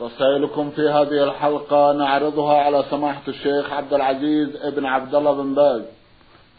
رسائلكم 0.00 0.70
في 0.70 0.88
هذه 0.88 1.24
الحلقة 1.24 1.92
نعرضها 1.92 2.54
على 2.54 2.84
سماحة 2.90 3.22
الشيخ 3.28 3.72
عبد 3.72 3.94
العزيز 3.94 4.56
ابن 4.56 4.84
عبد 4.84 5.14
الله 5.14 5.32
بن 5.32 5.54
باز 5.54 5.82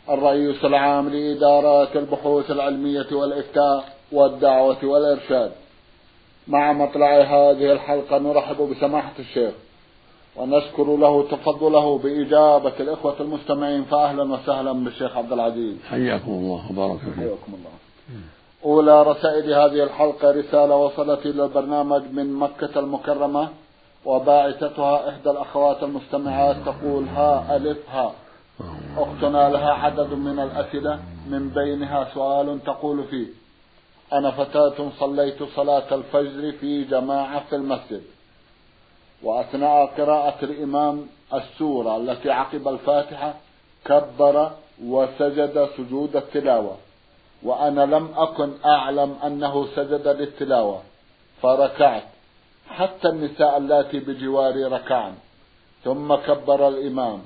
الرئيس 0.10 0.66
العام 0.66 1.10
لإدارات 1.10 1.96
البحوث 1.96 2.52
العلمية 2.52 3.08
والإفتاء 3.12 3.84
والدعوة 4.12 4.86
والإرشاد. 4.86 5.52
مع 6.48 6.74
مطلع 6.74 7.22
هذه 7.22 7.72
الحلقة 7.72 8.18
نرحب 8.18 8.58
بسماحة 8.58 9.14
الشيخ 9.20 9.54
ونشكر 10.36 10.98
له 10.98 11.28
تفضله 11.32 11.98
بإجابة 11.98 12.74
الإخوة 12.80 13.16
المستمعين 13.20 13.84
فأهلا 13.84 14.34
وسهلا 14.34 14.72
بالشيخ 14.72 15.18
عبد 15.18 15.32
العزيز. 15.32 15.76
حياكم 15.90 16.32
الله 16.32 16.72
وبارك 16.72 17.00
فيكم. 17.00 17.20
حياكم 17.20 17.54
الله. 17.54 17.72
أولى 18.66 19.04
رسائل 19.04 19.54
هذه 19.54 19.84
الحلقة 19.84 20.32
رسالة 20.32 20.76
وصلت 20.76 21.26
إلى 21.26 21.44
البرنامج 21.44 22.02
من 22.12 22.34
مكة 22.34 22.80
المكرمة 22.80 23.50
وباعثتها 24.06 25.10
إحدى 25.10 25.30
الأخوات 25.30 25.84
المستمعات 25.84 26.56
تقول 26.66 27.04
ها 27.08 27.56
ألف 27.56 27.78
ها. 27.90 28.14
أختنا 28.98 29.50
لها 29.50 29.74
عدد 29.74 30.14
من 30.14 30.40
الأسئلة 30.40 31.00
من 31.28 31.50
بينها 31.50 32.08
سؤال 32.14 32.60
تقول 32.66 33.04
فيه 33.04 33.28
أنا 34.14 34.32
فتاة 34.32 34.90
صليت 35.00 35.44
صلاة 35.44 35.96
الفجر 35.96 36.52
في 36.52 36.84
جماعة 36.84 37.44
في 37.50 37.56
المسجد 37.56 38.02
وأثناء 39.24 39.86
قراءة 39.86 40.46
الإمام 40.46 41.06
السورة 41.34 41.98
التي 41.98 42.32
عقب 42.32 42.68
الفاتحة 42.68 43.34
كبر 43.86 44.52
وسجد 44.84 45.70
سجود 45.78 46.16
التلاوة. 46.16 46.76
وأنا 47.44 47.82
لم 47.82 48.10
أكن 48.18 48.52
أعلم 48.66 49.16
أنه 49.26 49.68
سجد 49.76 50.08
للتلاوة 50.08 50.82
فركعت 51.42 52.04
حتى 52.70 53.10
النساء 53.10 53.58
اللاتي 53.58 54.00
بجواري 54.00 54.64
ركعن 54.64 55.14
ثم 55.84 56.16
كبر 56.16 56.68
الإمام 56.68 57.22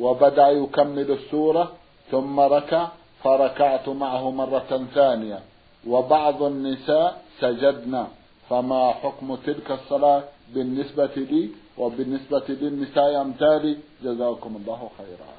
وبدأ 0.00 0.48
يكمل 0.48 1.10
السورة 1.10 1.72
ثم 2.10 2.40
ركع 2.40 2.88
فركعت 3.24 3.88
معه 3.88 4.30
مرة 4.30 4.86
ثانية 4.94 5.40
وبعض 5.86 6.42
النساء 6.42 7.22
سجدنا 7.40 8.06
فما 8.50 8.92
حكم 8.92 9.34
تلك 9.34 9.70
الصلاة 9.70 10.22
بالنسبة 10.54 11.10
لي؟ 11.16 11.50
وبالنسبة 11.78 12.42
للنساء 12.48 13.20
أمثالي؟ 13.20 13.76
جزاكم 14.02 14.56
الله 14.56 14.90
خيرا. 14.98 15.37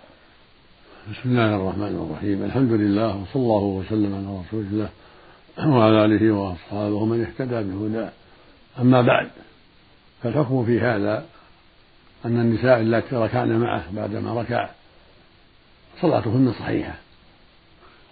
بسم 1.07 1.29
الله 1.29 1.55
الرحمن 1.55 2.07
الرحيم. 2.07 2.43
الحمد 2.43 2.71
لله 2.71 3.07
وصلى 3.07 3.35
الله 3.35 3.63
وسلم 3.63 4.15
على 4.15 4.39
رسول 4.39 4.65
الله 4.71 4.89
وعلى 5.67 6.05
آله 6.05 6.31
وأصحابه 6.31 6.93
ومن 6.93 7.21
اهتدى 7.25 7.63
بهداه. 7.63 8.11
أما 8.79 9.01
بعد 9.01 9.29
فالحكم 10.23 10.65
في 10.65 10.79
هذا 10.79 11.25
أن 12.25 12.39
النساء 12.39 12.79
اللاتي 12.79 13.15
ركعن 13.15 13.59
معه 13.59 13.83
بعدما 13.95 14.41
ركع 14.41 14.69
صلاتهن 16.01 16.53
صحيحة 16.59 16.95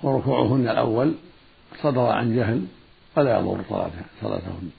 وركوعهن 0.03 0.67
الأول 0.69 1.13
صدر 1.81 2.05
عن 2.05 2.35
جهل 2.35 2.65
فلا 3.15 3.39
يضر 3.39 3.61
صلاتهن. 4.21 4.69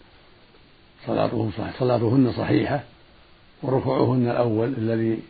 صحيحة 1.07 1.71
صلاتهن 1.79 2.33
صحيحة 2.37 2.81
وركوعهن 3.63 4.29
الأول 4.31 4.75
الذي 4.79 5.23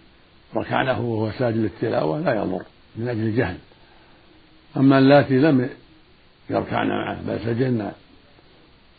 ركعنه 0.56 1.00
وهو 1.00 1.30
ساجد 1.30 1.64
التلاوة 1.64 2.20
لا 2.20 2.34
يضر 2.34 2.62
من 2.96 3.08
أجل 3.08 3.20
الجهل. 3.20 3.56
أما 4.76 4.98
اللاتي 4.98 5.38
لم 5.38 5.68
يركعن 6.50 6.88
معه 6.88 7.22
بل 7.22 7.40
سجدن 7.40 7.90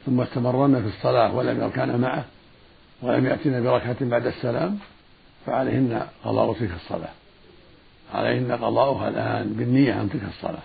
ثم 0.05 0.21
استمرن 0.21 0.81
في 0.81 0.87
الصلاة 0.87 1.35
ولم 1.35 1.61
يركعن 1.61 2.01
معه 2.01 2.25
ولم 3.01 3.25
يأتين 3.25 3.63
بركعة 3.63 4.05
بعد 4.05 4.25
السلام 4.25 4.79
فعليهن 5.45 6.01
قضاء 6.23 6.53
تلك 6.53 6.71
الصلاة. 6.75 7.09
عليهن 8.13 8.51
قضاؤها 8.51 9.07
الآن 9.09 9.53
بالنية 9.53 9.93
عن 9.93 10.09
تلك 10.09 10.23
الصلاة. 10.23 10.63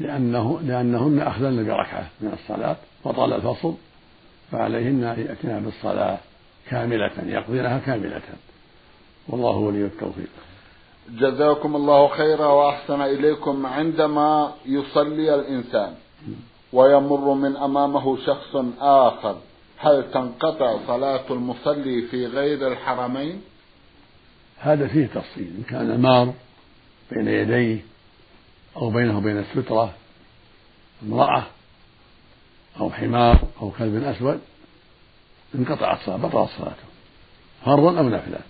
لأنه 0.00 0.60
لأنهن 0.60 1.20
أخذن 1.20 1.64
بركعة 1.64 2.08
من 2.20 2.32
الصلاة 2.32 2.76
وطال 3.04 3.32
الفصل 3.32 3.74
فعليهن 4.52 5.04
أن 5.04 5.20
يأتين 5.20 5.60
بالصلاة 5.60 6.18
كاملة 6.70 7.12
يقضينها 7.26 7.78
كاملة. 7.78 8.20
والله 9.28 9.56
ولي 9.56 9.84
التوفيق. 9.84 10.28
جزاكم 11.08 11.76
الله 11.76 12.08
خيرا 12.08 12.46
وأحسن 12.46 13.00
إليكم 13.00 13.66
عندما 13.66 14.54
يصلي 14.66 15.34
الإنسان 15.34 15.94
ويمر 16.72 17.34
من 17.34 17.56
أمامه 17.56 18.26
شخص 18.26 18.56
آخر. 18.80 19.36
هل 19.78 20.10
تنقطع 20.10 20.78
صلاة 20.86 21.24
المصلي 21.30 22.02
في 22.02 22.26
غير 22.26 22.72
الحرمين؟ 22.72 23.40
هذا 24.58 24.86
فيه 24.88 25.06
تفصيل. 25.06 25.52
إن 25.58 25.62
كان 25.70 26.00
مار 26.00 26.32
بين 27.10 27.28
يديه 27.28 27.78
أو 28.76 28.90
بينه 28.90 29.18
وبين 29.18 29.38
السترة 29.38 29.94
امرأة 31.02 31.42
أو 32.80 32.90
حمار 32.90 33.38
أو 33.62 33.70
كلب 33.70 34.04
أسود 34.04 34.40
انقطعت 35.54 35.98
صلاته 36.06 36.28
بطلت 36.28 36.50
صلاته. 36.58 36.88
فرضا 37.64 37.98
أو 37.98 38.08
نفلا 38.08 38.40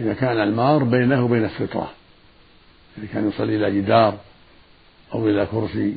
إذا 0.00 0.14
كان 0.14 0.40
المار 0.40 0.84
بينه 0.84 1.24
وبين 1.24 1.44
السترة. 1.44 1.90
إذا 2.98 3.06
كان 3.12 3.28
يصلي 3.28 3.56
إلى 3.56 3.80
جدار 3.80 4.18
أو 5.14 5.28
إلى 5.28 5.46
كرسي 5.46 5.96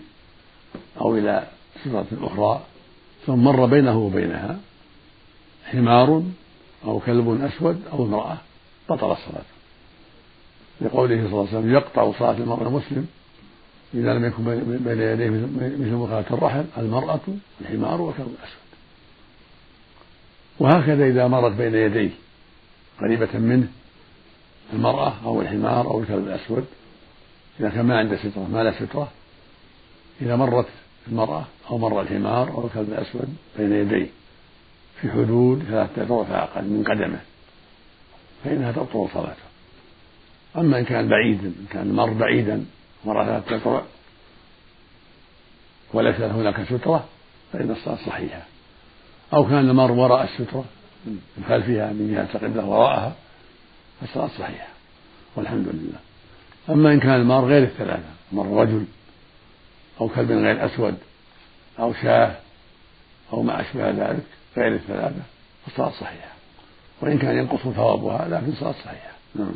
أو 1.01 1.17
إلى 1.17 1.47
سترة 1.81 2.05
أخرى 2.21 2.63
ثم 3.25 3.43
مر 3.43 3.65
بينه 3.65 3.97
وبينها 3.97 4.59
حمار 5.65 6.23
أو 6.85 6.99
كلب 6.99 7.41
أسود 7.41 7.81
أو 7.91 8.05
امرأة 8.05 8.37
بطل 8.89 9.11
الصلاة. 9.11 9.45
لقوله 10.81 11.15
صلى 11.15 11.25
الله 11.25 11.47
عليه 11.47 11.57
وسلم 11.57 11.73
يقطع 11.73 12.11
صلاة 12.19 12.37
المرء 12.37 12.67
المسلم 12.67 13.07
إذا 13.93 14.13
لم 14.13 14.25
يكن 14.25 14.43
بين 14.83 15.01
يديه 15.01 15.29
مثل 15.29 15.93
مخالة 15.93 16.25
الرحم 16.31 16.63
المرأة 16.77 17.19
الحمار 17.61 18.01
والكلب 18.01 18.27
الأسود. 18.27 18.65
وهكذا 20.59 21.07
إذا 21.07 21.27
مرت 21.27 21.51
بين 21.51 21.75
يديه 21.75 22.09
قريبة 22.99 23.37
منه 23.37 23.67
المرأة 24.73 25.13
أو 25.25 25.41
الحمار 25.41 25.87
أو 25.87 25.99
الكلب 25.99 26.27
الأسود. 26.27 26.65
إذا 27.59 27.69
كان 27.69 27.85
ما 27.85 27.97
عنده 27.97 28.17
سترة 28.17 28.47
ما 28.51 28.63
له 28.63 28.71
سترة 28.71 29.11
إذا 30.21 30.35
مرت 30.35 30.67
المرأة 31.07 31.45
أو 31.69 31.77
مر 31.77 32.01
الحمار 32.01 32.49
أو 32.49 32.65
الكلب 32.65 32.89
الأسود 32.89 33.35
بين 33.57 33.73
يديه 33.73 34.07
في 35.01 35.11
حدود 35.11 35.63
ثلاثة 35.63 36.01
أذرع 36.01 36.23
فأقل 36.23 36.63
من 36.63 36.83
قدمه 36.83 37.19
فإنها 38.43 38.71
تبطل 38.71 39.07
صلاته. 39.13 39.45
أما 40.57 40.79
إن 40.79 40.85
كان 40.85 41.07
بعيدا 41.07 41.47
إن 41.47 41.65
كان 41.69 41.91
مر 41.91 42.09
بعيدا 42.09 42.65
مر 43.05 43.25
ثلاثة 43.25 43.55
أذرع 43.55 43.83
وليس 45.93 46.21
هناك 46.21 46.63
سترة 46.63 47.05
فإن 47.53 47.71
الصلاة 47.71 47.97
صحيحة. 48.05 48.41
أو 49.33 49.45
كان 49.45 49.69
المر 49.69 49.91
وراء 49.91 50.23
السترة 50.23 50.65
من 51.05 51.43
خلفها 51.49 51.93
من 51.93 52.13
جهة 52.13 52.35
القبلة 52.35 52.65
وراءها 52.65 53.15
فالصلاة 54.01 54.29
صحيحة 54.39 54.67
والحمد 55.35 55.67
لله. 55.67 55.99
أما 56.69 56.93
إن 56.93 56.99
كان 56.99 57.15
المار 57.15 57.45
غير 57.45 57.63
الثلاثة 57.63 58.09
مر 58.31 58.61
رجل 58.61 58.85
أو 60.01 60.09
كلب 60.09 60.31
غير 60.31 60.65
أسود 60.65 60.95
أو 61.79 61.93
شاة 61.93 62.35
أو 63.33 63.41
ما 63.41 63.61
أشبه 63.61 63.89
ذلك 63.89 64.25
غير 64.57 64.75
الثلاثة 64.75 65.21
فالصلاة 65.65 65.89
صحيحة. 65.89 66.35
وإن 67.01 67.17
كان 67.17 67.37
ينقص 67.37 67.59
ثوابها 67.59 68.27
لكن 68.27 68.51
الصلاة 68.51 68.75
صحيحة. 68.85 69.11
نعم. 69.35 69.55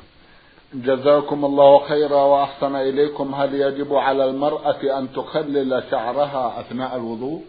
جزاكم 0.73 1.45
الله 1.45 1.87
خيرا 1.87 2.21
وأحسن 2.21 2.75
إليكم. 2.75 3.35
هل 3.35 3.53
يجب 3.53 3.93
على 3.93 4.25
المرأة 4.25 4.99
أن 4.99 5.13
تخلل 5.13 5.83
شعرها 5.91 6.59
أثناء 6.59 6.95
الوضوء؟ 6.95 7.43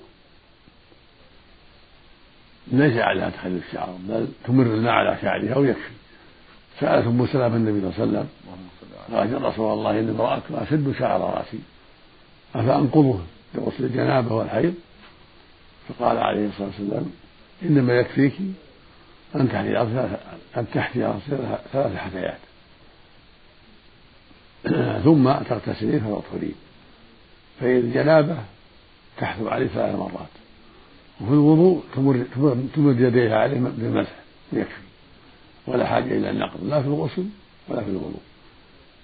ليس 2.72 2.96
عليها 2.96 3.30
تخلل 3.30 3.60
الشعر 3.68 3.88
بل 3.98 4.28
تمر 4.44 4.62
الماء 4.62 4.92
على 4.92 5.18
شعرها 5.22 5.58
ويكفي 5.58 5.99
سألت 6.80 7.06
أم 7.06 7.26
سلمة 7.26 7.56
النبي 7.56 7.80
صلى 7.80 8.04
الله 8.04 8.18
عليه 8.18 8.26
وسلم 8.26 8.28
قالت 9.12 9.32
يا 9.32 9.48
رسول 9.48 9.72
الله 9.72 10.00
إن 10.00 10.08
امرأة 10.08 10.42
أشد 10.54 10.94
شعر 10.98 11.20
رأسي 11.20 11.58
أفأنقضه 12.54 13.20
لغسل 13.54 13.84
الجنابة 13.84 14.34
والحيض؟ 14.34 14.74
فقال 15.88 16.18
عليه 16.18 16.48
الصلاة 16.48 16.66
والسلام 16.66 17.10
إنما 17.62 17.92
يكفيك 17.92 18.32
أن 19.36 19.48
تحتي 19.48 19.80
أن 20.56 20.66
تحتي 20.74 21.14
ثلاث 21.72 21.96
حثيات 21.96 22.38
ثم 25.04 25.32
تغتسلين 25.32 26.00
فتطهرين 26.00 26.54
فإن 27.60 27.76
الجنابة 27.76 28.36
تحثو 29.18 29.48
عليه 29.48 29.66
ثلاث 29.66 29.94
مرات 29.94 30.28
وفي 31.20 31.32
الوضوء 31.32 31.82
تمر 31.94 32.24
تمر 32.74 33.00
يديها 33.00 33.38
عليه 33.38 33.58
بالمسح 33.60 34.12
يكفي. 34.52 34.89
ولا 35.66 35.86
حاجة 35.86 36.04
إلى 36.18 36.30
النقض 36.30 36.64
لا 36.64 36.82
في 36.82 36.88
الغسل 36.88 37.26
ولا 37.68 37.82
في 37.82 37.90
الوضوء 37.90 38.20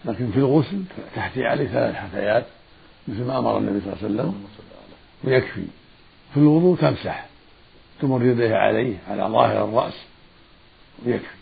لكن 0.05 0.31
في 0.31 0.37
الغسل 0.37 0.83
تحتي 1.17 1.45
عليه 1.45 1.67
ثلاث 1.67 1.95
حثيات 1.95 2.47
مثل 3.09 3.25
ما 3.25 3.39
أمر 3.39 3.59
النبي 3.59 3.81
صلى 3.81 3.93
الله 3.93 4.23
عليه 4.23 4.31
وسلم 4.31 4.45
ويكفي. 5.25 5.65
في 6.35 6.41
الوضوء 6.41 6.77
تمسح 6.77 7.27
تمر 8.01 8.25
يديها 8.25 8.57
عليه 8.57 8.97
على 9.09 9.23
ظاهر 9.23 9.65
الرأس 9.65 9.95
ويكفي. 11.07 11.37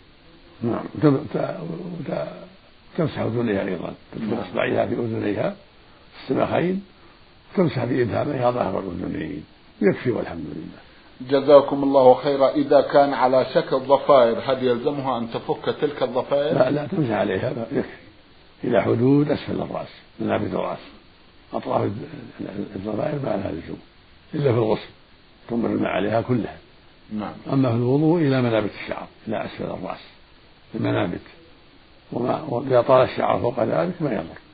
نعم. 0.63 0.85
تمسح 2.97 3.19
أذنيها 3.19 3.67
أيضا 3.67 3.93
تدخل 4.15 4.41
إصبعيها 4.49 4.85
في 4.85 4.93
أذنيها 4.93 5.55
السماخين 6.23 6.83
تمسح 7.55 7.85
بإبهامها 7.85 8.51
ظهر 8.51 8.79
الأذنين. 8.79 9.43
يكفي 9.81 10.11
والحمد 10.11 10.45
لله. 10.45 10.84
جزاكم 11.21 11.83
الله 11.83 12.13
خيرا. 12.13 12.49
إذا 12.49 12.81
كان 12.81 13.13
على 13.13 13.45
شكل 13.53 13.77
ضفائر 13.77 14.39
هل 14.45 14.63
يلزمها 14.63 15.17
أن 15.17 15.31
تفك 15.31 15.75
تلك 15.81 16.03
الضفائر؟ 16.03 16.57
لا 16.59 16.71
لا 16.71 16.87
تمسح 16.87 17.11
عليها. 17.11 17.53
يكفي 17.71 17.89
إلى 18.63 18.81
حدود 18.81 19.31
أسفل 19.31 19.61
الرأس 19.61 19.87
منابت 20.19 20.53
الرأس. 20.53 20.79
أطراف 21.53 21.91
الضفائر 22.75 23.19
ما 23.23 23.29
لها 23.29 23.51
لزوم 23.51 23.79
إلا 24.33 24.51
في 24.51 24.57
الغسل 24.57 24.89
تمر 25.49 25.69
الماء 25.69 25.89
عليها 25.89 26.21
كلها. 26.21 26.57
نعم. 27.13 27.33
أما 27.53 27.69
في 27.69 27.75
الوضوء 27.75 28.21
إلى 28.21 28.41
منابت 28.41 28.71
الشعر 28.83 29.07
إلى 29.27 29.45
أسفل 29.45 29.63
الرأس 29.63 29.99
المنابت. 30.75 31.21
وما 32.11 32.41
وإذا 32.49 32.81
طال 32.81 33.03
الشعر 33.03 33.39
فوق 33.39 33.63
ذلك 33.63 34.01
ما 34.01 34.13
يضر. 34.13 34.44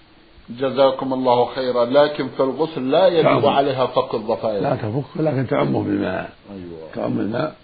جزاكم 0.59 1.13
الله 1.13 1.45
خيرا. 1.45 1.85
لكن 1.85 2.27
في 2.27 2.43
الغسل 2.43 2.91
لا 2.91 3.07
يجب 3.07 3.45
عليها 3.45 3.85
فك 3.85 4.13
الضفائر. 4.13 4.61
لا 4.61 4.75
تفك 4.75 5.17
لكن 5.17 5.47
تعمه 5.47 5.83
بالماء 5.83 6.33
أيوة. 6.51 6.89
تعم 6.93 7.19
الماء 7.19 7.55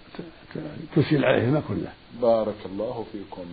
تسيل 0.95 1.25
عليه 1.25 1.43
الماء 1.43 1.63
كله. 1.67 1.91
بارك 2.21 2.55
الله 2.65 3.05
فيكم. 3.11 3.45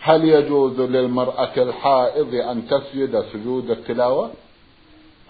هل 0.00 0.24
يجوز 0.24 0.80
للمرأة 0.80 1.62
الحائض 1.62 2.34
أن 2.34 2.68
تسجد 2.68 3.24
سجود 3.32 3.70
التلاوة؟ 3.70 4.30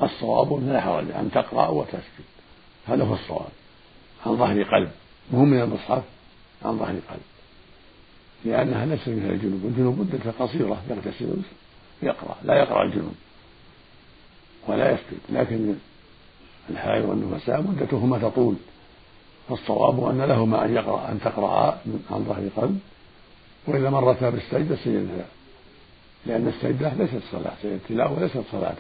الصواب 0.03 0.69
لا 0.69 0.81
حرج 0.81 1.11
أن 1.11 1.31
تقرأ 1.35 1.69
وتسجد. 1.69 2.27
هذا 2.87 3.05
هو 3.05 3.15
الصواب. 3.15 3.49
عن 4.27 4.37
ظهر 4.37 4.63
قلب. 4.63 4.91
مو 5.33 5.45
من 5.45 5.61
المصحف 5.61 6.03
عن 6.65 6.79
ظهر 6.79 6.89
قلب. 6.89 7.21
لأنها 8.45 8.87
ليست 8.87 9.09
مثل 9.09 9.31
الجنوب. 9.31 9.61
الجنوب 9.65 9.99
مدة 9.99 10.33
قصيرة 10.41 10.83
يغتسل 10.91 11.37
يقرأ 12.03 12.37
لا 12.45 12.55
يقرأ 12.55 12.83
الجنوب. 12.83 13.15
ولا 14.69 14.91
يسجد 14.91 15.19
لكن 15.31 15.75
الحائض 16.71 17.05
والنفساء 17.05 17.63
مدتهما 17.63 18.19
تطول. 18.19 18.55
فالصواب 19.49 20.05
أن 20.05 20.23
لهما 20.23 20.65
أن 20.65 20.75
يقرأ 20.75 21.09
أن 21.09 21.21
تقرأ 21.25 21.79
عن 22.11 22.25
ظهر 22.25 22.49
قلب 22.57 22.79
وإذا 23.67 23.91
مرتا 23.91 24.31
بالسجدة 24.31 24.77
سجدتا 24.77 25.25
لأن 26.27 26.49
السجدة 26.49 26.95
ليست 26.95 27.23
صلاة 27.33 27.57
التلاوة 27.65 28.21
ليست 28.21 28.43
صلاة 28.53 28.77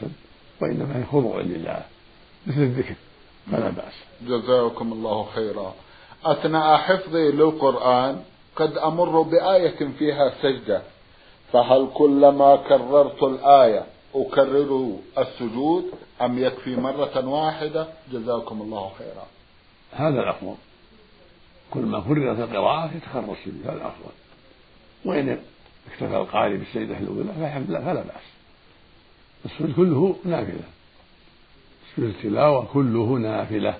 وإنما 0.61 0.99
هي 0.99 1.05
خضوع 1.05 1.41
لله. 1.41 1.83
مثل 2.47 2.61
الذكر 2.61 2.94
فلا 3.53 3.71
بأس. 3.71 3.94
جزاكم 4.23 4.93
الله 4.93 5.26
خيرا. 5.35 5.75
أثناء 6.25 6.76
حفظي 6.76 7.31
للقرآن 7.31 8.23
قد 8.56 8.79
أمر 8.79 9.23
بآية 9.23 9.88
فيها 9.99 10.33
سجدة. 10.43 10.83
فهل 11.53 11.88
كلما 11.94 12.56
كررت 12.56 13.23
الآية 13.23 13.85
أكرر 14.15 14.97
السجود 15.19 15.85
أم 16.23 16.39
يكفي 16.39 16.77
مرة 16.77 17.29
واحدة؟ 17.29 17.89
جزاكم 18.12 18.62
الله 18.62 18.91
خيرا. 18.99 19.27
هذا 19.93 20.23
الأفضل. 20.23 20.55
كل 21.71 21.81
ما 21.81 22.01
كررت 22.01 22.39
القراءة 22.39 22.91
يتكرر 22.97 23.33
السجود 23.33 23.61
هذا 23.65 23.73
الأفضل. 23.73 24.12
وإن 25.05 25.39
اكتفى 25.91 26.17
القارئ 26.17 26.57
بالسجدة 26.57 26.99
الأولى 26.99 27.33
فالحمد 27.33 27.71
لله 27.71 27.81
فلا 27.81 28.03
بأس. 28.03 28.27
السجود 29.45 29.75
كله 29.77 30.17
نافلة. 30.25 30.65
سجود 31.97 32.09
التلاوة 32.09 32.65
كله 32.73 33.19
نافلة. 33.19 33.75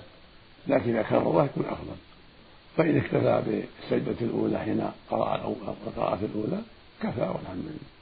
لكن 0.67 0.89
إذا 0.89 1.01
كرره 1.01 1.45
يكون 1.45 1.65
أفضل. 1.65 1.95
فإن 2.77 2.97
اكتفى 2.97 3.43
بالسجدة 3.47 4.15
الأولى 4.21 4.59
حين 4.59 4.91
قرأ 5.11 5.55
القراءة 5.87 6.19
الأولى 6.25 6.61
كفى 7.01 7.21
والحمد 7.21 7.65
لله. 7.65 8.00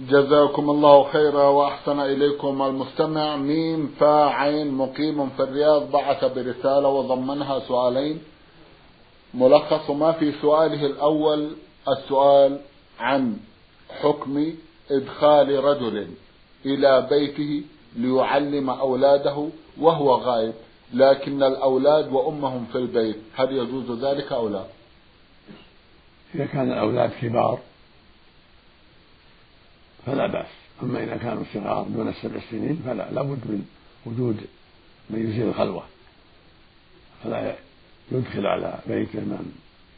جزاكم 0.00 0.70
الله 0.70 1.04
خيرا 1.04 1.48
وأحسن 1.48 2.00
إليكم 2.00 2.62
المستمع. 2.62 3.36
ميم 3.36 3.94
فا 4.00 4.24
عين 4.24 4.74
مقيم 4.74 5.28
في 5.28 5.42
الرياض 5.42 5.90
بعث 5.90 6.24
برسالة 6.24 6.88
وضمنها 6.88 7.58
سؤالين. 7.58 8.20
ملخص 9.34 9.90
ما 9.90 10.12
في 10.12 10.32
سؤاله 10.42 10.86
الأول 10.86 11.50
السؤال 11.88 12.60
عن 13.00 13.36
حكم 14.02 14.52
إدخال 14.90 15.64
رجل 15.64 16.08
إلى 16.66 17.06
بيته 17.10 17.62
ليعلم 17.96 18.70
أولاده 18.70 19.48
وهو 19.80 20.14
غائب 20.14 20.54
لكن 20.94 21.42
الأولاد 21.42 22.12
وأمهم 22.12 22.66
في 22.72 22.78
البيت. 22.78 23.16
هل 23.34 23.56
يجوز 23.56 24.04
ذلك 24.04 24.32
أو 24.32 24.48
لا؟ 24.48 24.64
إذا 26.34 26.46
كان 26.46 26.72
الأولاد 26.72 27.10
كبار 27.20 27.58
فلا 30.06 30.26
بأس. 30.26 30.46
أما 30.82 31.04
إذا 31.04 31.16
كانوا 31.16 31.42
صغار 31.54 31.86
دون 31.88 32.08
السبع 32.08 32.40
سنين 32.50 32.82
فلا 32.86 33.10
لابد 33.10 33.40
من 33.44 33.66
وجود 34.06 34.36
من 35.10 35.30
يزيل 35.30 35.48
الخلوة 35.48 35.82
فلا 37.24 37.56
يدخل 38.12 38.46
على 38.46 38.78
بيته 38.86 39.20
من 39.20 39.52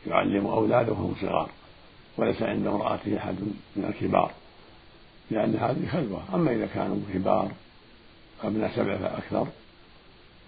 يعلم 0.07 0.47
أولاده 0.47 0.93
وهم 0.93 1.15
صغار. 1.21 1.51
وليس 2.17 2.43
عند 2.43 2.67
امرأته 2.67 3.17
أحد 3.17 3.37
من 3.77 3.85
الكبار. 3.85 4.31
لأن 5.31 5.57
هذه 5.57 5.89
خلوة. 5.93 6.23
أما 6.35 6.53
إذا 6.53 6.67
كانوا 6.67 6.97
كبار 7.15 7.51
أبناء 8.45 8.71
سبع 8.77 8.97
فأكثر 8.97 9.47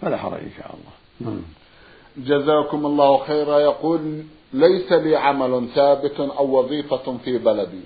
فلا 0.01 0.17
حرج 0.17 0.41
إن 0.41 0.51
شاء 0.57 0.75
الله. 0.75 1.33
نعم. 1.33 1.43
جزاكم 2.17 2.87
الله 2.87 3.19
خيرا. 3.25 3.59
يقول 3.59 4.23
ليس 4.53 4.93
لي 4.93 5.17
عمل 5.17 5.69
ثابت 5.75 6.21
أو 6.21 6.59
وظيفة 6.59 7.19
في 7.25 7.39
بلدي. 7.39 7.81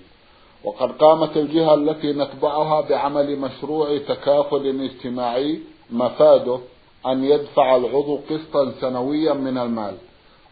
وقد 0.65 0.93
قامت 0.93 1.37
الجهة 1.37 1.75
التي 1.75 2.13
نتبعها 2.13 2.81
بعمل 2.81 3.39
مشروع 3.39 3.99
تكافل 3.99 4.81
اجتماعي 4.81 5.61
مفاده 5.91 6.59
أن 7.07 7.25
يدفع 7.25 7.77
العضو 7.77 8.19
قسطا 8.31 8.73
سنويا 8.81 9.33
من 9.33 9.59
المال. 9.59 9.95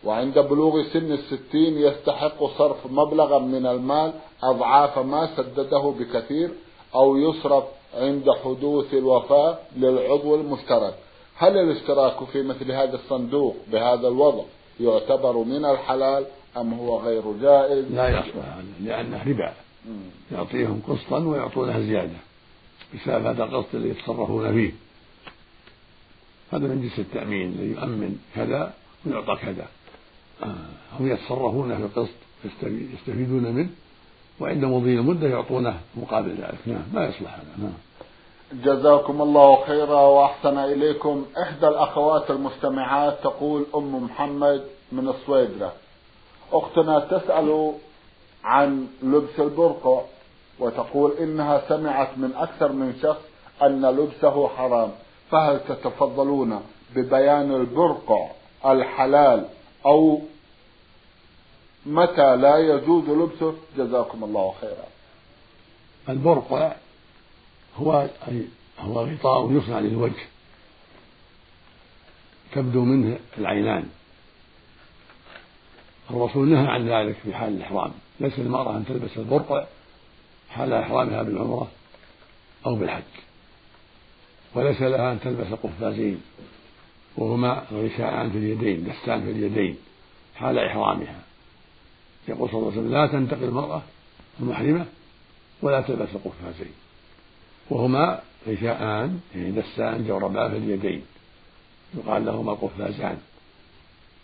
وعند 0.04 0.38
بلوغ 0.38 0.82
سن 0.82 1.12
الستين 1.12 1.78
يستحق 1.78 2.44
صرف 2.58 2.86
مبلغا 2.90 3.38
من 3.38 3.66
المال 3.66 4.12
أضعاف 4.42 4.98
ما 4.98 5.28
سدده 5.36 5.94
بكثير 5.98 6.50
أو 6.94 7.16
يصرف 7.16 7.64
عند 7.94 8.24
حدوث 8.44 8.94
الوفاة 8.94 9.58
للعضو 9.76 10.34
المشترك. 10.34 10.94
هل 11.36 11.56
الاشتراك 11.58 12.24
في 12.32 12.42
مثل 12.42 12.72
هذا 12.72 12.94
الصندوق 12.94 13.56
بهذا 13.72 14.08
الوضع 14.08 14.42
يعتبر 14.80 15.36
من 15.36 15.64
الحلال 15.64 16.24
أم 16.56 16.74
هو 16.74 16.98
غير 16.98 17.22
جائز؟ 17.42 17.84
لا 17.92 18.08
يصلح 18.08 18.56
لأنه 18.80 19.22
ربا. 19.26 19.52
يعطيهم 20.32 20.82
قسطا 20.88 21.18
ويعطونها 21.18 21.80
زيادة 21.80 22.16
بسبب 22.94 23.26
هذا 23.26 23.44
القسط 23.44 23.74
الذي 23.74 23.88
يتصرفون 23.88 24.52
فيه. 24.52 24.72
هذا 26.52 26.66
من 26.66 26.82
جنس 26.82 26.98
التأمين 26.98 27.52
الذي 27.52 27.70
يؤمن 27.70 28.18
كذا 28.34 28.74
ويعطى 29.06 29.36
كذا. 29.42 29.66
آه، 30.42 30.54
هم 31.00 31.12
يتصرفون 31.12 31.76
في 31.76 31.82
القسط 31.82 32.14
يستفيدون 32.64 33.42
منه 33.42 33.70
وعند 34.40 34.64
مضي 34.64 34.94
المدة 34.94 35.28
يعطونه 35.28 35.80
مقابل 35.96 36.30
ذلك. 36.30 36.58
نعم 36.66 36.82
ما 36.92 37.04
يصلح 37.06 37.34
هذا. 37.34 37.54
نعم. 37.58 37.72
جزاكم 38.52 39.22
الله 39.22 39.64
خيرا 39.64 40.00
وأحسن 40.00 40.58
إليكم. 40.58 41.26
إحدى 41.42 41.68
الأخوات 41.68 42.30
المستمعات 42.30 43.18
تقول 43.22 43.66
أم 43.74 44.04
محمد 44.04 44.64
من 44.92 45.08
الصويدره 45.08 45.72
أختنا 46.52 46.98
تسأل 47.00 47.72
عن 48.44 48.88
لبس 49.02 49.40
البرقع 49.40 50.02
وتقول 50.58 51.12
إنها 51.12 51.68
سمعت 51.68 52.18
من 52.18 52.34
أكثر 52.34 52.72
من 52.72 52.98
شخص 53.02 53.20
أن 53.62 53.86
لبسه 53.86 54.48
حرام. 54.48 54.90
فهل 55.30 55.60
تتفضلون 55.68 56.62
ببيان 56.94 57.54
البرقع 57.54 58.30
الحلال 58.66 59.48
أو 59.86 60.20
متى 61.86 62.36
لا 62.36 62.58
يجوز 62.58 63.08
لبسه؟ 63.08 63.54
جزاكم 63.76 64.24
الله 64.24 64.54
خيرا. 64.60 64.86
البرقع 66.08 66.72
هو 67.76 68.08
هو 68.80 69.00
غطاء 69.00 69.52
يصنع 69.52 69.78
للوجه 69.78 70.26
تبدو 72.52 72.84
منه 72.84 73.18
العينان. 73.38 73.88
الرسول 76.10 76.48
نهى 76.48 76.66
عن 76.66 76.88
ذلك 76.88 77.16
في 77.24 77.34
حال 77.34 77.56
الإحرام. 77.56 77.92
ليس 78.22 78.38
للمرأة 78.38 78.76
أن 78.76 78.84
تلبس 78.84 79.10
البرقع 79.16 79.64
حال 80.50 80.72
إحرامها 80.72 81.22
بالعمرة 81.22 81.68
أو 82.66 82.74
بالحج. 82.74 83.02
وليس 84.54 84.82
لها 84.82 85.12
أن 85.12 85.20
تلبس 85.20 85.46
قفازين 85.62 86.20
وهما 87.16 87.64
غشاءان 87.72 88.30
في 88.30 88.38
اليدين 88.38 88.84
دستان 88.84 89.24
في 89.24 89.30
اليدين 89.30 89.76
حال 90.34 90.58
إحرامها. 90.58 91.20
يقول 92.28 92.48
صلى 92.50 92.58
الله 92.58 92.70
عليه 92.70 92.80
وسلم 92.80 92.92
لا 92.92 93.06
تنتقل 93.06 93.44
المرأة 93.44 93.82
المحرمة 94.40 94.86
ولا 95.62 95.80
تلبس 95.80 96.08
القفازين 96.14 96.72
وهما 97.70 98.20
غشاءان 98.48 99.20
يعني 99.34 99.50
دستان 99.50 100.06
جوربان 100.06 100.50
في 100.50 100.56
اليدين. 100.56 101.02
يقال 101.94 102.26
لهما 102.26 102.52
قفازان. 102.52 103.18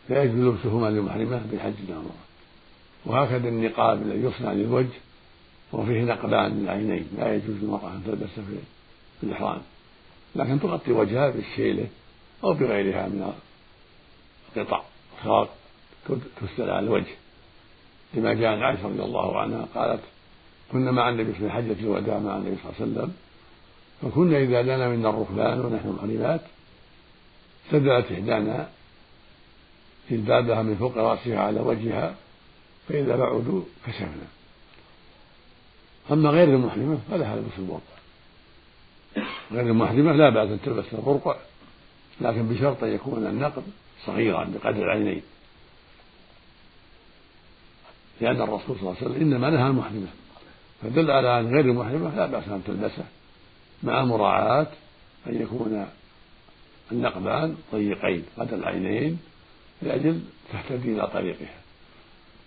لا 0.08 0.22
يجوز 0.22 0.38
لبسهما 0.38 0.86
للمحرمة 0.86 1.42
بالحج 1.50 1.74
والعمرة. 1.88 2.27
وهكذا 3.04 3.48
النقاب 3.48 4.02
الذي 4.02 4.26
يصنع 4.26 4.52
للوجه 4.52 4.98
وفيه 5.72 6.02
نقبان 6.02 6.60
للعينين 6.60 7.08
لا 7.18 7.34
يجوز 7.34 7.56
للمرأة 7.56 7.92
أن 7.92 8.02
تلبسه 8.06 8.42
في 9.20 9.26
الإحرام. 9.26 9.60
لكن 10.36 10.60
تغطي 10.60 10.92
وجهها 10.92 11.30
بالشيلة 11.30 11.86
أو 12.44 12.54
بغيرها 12.54 13.06
من 13.06 13.32
القطع. 14.56 14.82
خاط 15.24 15.48
تسدل 16.40 16.70
على 16.70 16.86
الوجه. 16.86 17.14
لما 18.14 18.34
جاء 18.34 18.52
عن 18.52 18.62
عائشة 18.62 18.84
رضي 18.84 19.02
الله 19.02 19.40
عنها 19.40 19.66
قالت 19.74 20.00
كنا 20.72 20.90
مع 20.90 21.08
النبي 21.08 21.32
في 21.32 21.50
حجة 21.50 21.76
الوداع 21.80 22.18
مع 22.18 22.36
النبي 22.36 22.56
صلى 22.56 22.72
الله 22.72 22.74
عليه 22.80 22.92
وسلم 22.92 23.14
فكنا 24.02 24.38
إذا 24.38 24.62
دنا 24.62 24.88
منا 24.88 25.10
الركبان 25.10 25.60
ونحن 25.60 25.88
محرمات 25.88 26.40
سدلت 27.70 28.12
إحدانا 28.12 28.68
جلبابها 30.10 30.62
من 30.62 30.76
فوق 30.76 30.98
رأسها 30.98 31.40
على 31.40 31.60
وجهها 31.60 32.14
فإذا 32.88 33.16
بعدوا 33.16 33.62
كشفنا 33.86 34.26
أما 36.10 36.30
غير 36.30 36.48
المحرمة 36.48 36.98
فلها 37.10 37.36
لبس 37.36 37.58
البرقع 37.58 37.98
غير 39.52 39.66
المحرمة 39.66 40.12
لا 40.12 40.30
بأس 40.30 40.48
أن 40.48 40.60
تلبس 40.64 40.84
البرقع 40.92 41.36
لكن 42.20 42.48
بشرط 42.48 42.84
أن 42.84 42.92
يكون 42.92 43.26
النقب 43.26 43.62
صغيرا 44.06 44.44
بقدر 44.44 44.84
العينين. 44.84 45.22
لأن 48.20 48.42
الرسول 48.42 48.76
صلى 48.76 48.80
الله 48.80 48.96
عليه 48.96 49.10
وسلم 49.10 49.22
إنما 49.22 49.50
نهى 49.50 49.66
المحرمة. 49.66 50.08
فدل 50.82 51.10
على 51.10 51.40
أن 51.40 51.54
غير 51.54 51.64
المحرمة 51.64 52.16
لا 52.16 52.26
بأس 52.26 52.48
أن 52.48 52.62
تلبسه 52.66 53.04
مع 53.82 54.04
مراعاة 54.04 54.66
أن 55.26 55.42
يكون 55.42 55.86
النقبان 56.92 57.56
ضيقين 57.72 58.24
قدر 58.38 58.56
العينين 58.56 59.18
لأجل 59.82 60.20
تهتدي 60.52 60.92
إلى 60.92 61.06
طريقها. 61.06 61.67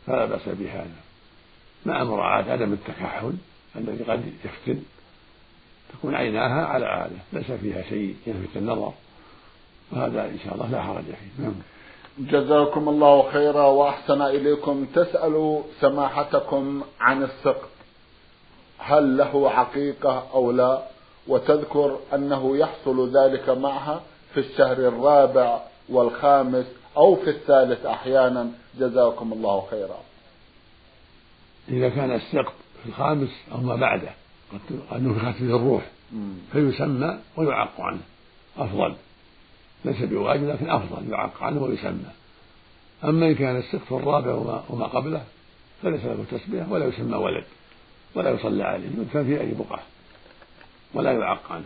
فلا 0.08 0.26
بأس 0.26 0.42
بهذا. 0.46 1.02
مع 1.86 2.04
مراعاة 2.04 2.44
عدم 2.44 2.74
التكحل 2.74 3.34
الذي 3.76 4.04
قد 4.04 4.34
يفتن. 4.46 4.84
تكون 5.94 6.16
عيناها 6.16 6.66
على 6.66 6.86
عادة 6.86 7.16
ليس 7.34 7.52
فيها 7.52 7.82
شيء 7.82 8.16
يلفت 8.28 8.58
النظر. 8.58 8.94
وهذا 9.92 10.26
إن 10.26 10.40
شاء 10.44 10.54
الله 10.54 10.72
لا 10.72 10.82
حرج 10.82 11.04
فيه. 11.04 11.44
نعم. 11.44 11.54
جزاكم 12.20 12.90
الله 12.90 13.32
خيرا 13.32 13.64
وأحسن 13.64 14.22
إليكم. 14.22 14.86
تسأل 14.96 15.62
سماحتكم 15.82 16.82
عن 17.00 17.24
السقط. 17.24 17.70
هل 18.80 19.18
له 19.18 19.50
حقيقة 19.50 20.28
أو 20.34 20.52
لا؟ 20.52 20.82
وتذكر 21.28 22.00
أنه 22.14 22.58
يحصل 22.58 23.18
ذلك 23.18 23.50
معها 23.50 24.02
في 24.34 24.40
الشهر 24.40 24.78
الرابع 24.78 25.60
والخامس 25.90 26.66
أو 26.98 27.16
في 27.16 27.30
الثالث 27.30 27.86
أحيانا. 27.86 28.52
جزاكم 28.80 29.34
الله 29.34 29.68
خيرا. 29.72 29.98
إذا 31.70 31.90
كان 31.90 32.12
السقط 32.12 32.54
في 32.84 32.90
الخامس 32.90 33.30
أو 33.52 33.58
ما 33.58 33.76
بعده 33.76 34.10
قد 34.92 35.04
نفخت 35.04 35.38
فيه 35.38 35.56
الروح 35.56 35.84
فيسمى 36.52 37.20
ويعق 37.38 37.82
عنه 37.82 38.02
أفضل. 38.58 38.96
ليس 39.86 40.02
بواجب 40.02 40.50
لكن 40.50 40.70
أفضل 40.70 41.12
يعق 41.12 41.44
عنه 41.44 41.64
ويسمى. 41.64 42.12
أما 43.04 43.28
إن 43.28 43.36
كان 43.36 43.58
السقف 43.58 43.94
الرابع 43.94 44.62
وما 44.70 44.86
قبله 44.86 45.24
فليس 45.84 46.06
له 46.06 46.26
تسبيح 46.32 46.70
ولا 46.70 46.86
يسمى 46.86 47.16
ولد 47.16 47.44
ولا 48.16 48.30
يصلى 48.30 48.64
عليه 48.64 48.88
يدفن 48.88 49.24
في 49.24 49.42
أي 49.42 49.52
بقعة 49.52 49.84
ولا 50.94 51.12
يعق 51.12 51.52
عنه. 51.52 51.66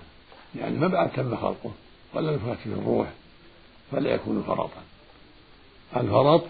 يعني 0.56 0.78
ما 0.78 0.88
بعد 0.88 1.12
تم 1.12 1.36
خلقه 1.36 1.72
ولا 2.14 2.32
نفخت 2.32 2.58
فيه 2.64 2.74
الروح 2.74 3.08
فلا 3.92 4.10
يكون 4.10 4.44
فرطا. 4.48 4.82
الفرط 5.96 6.44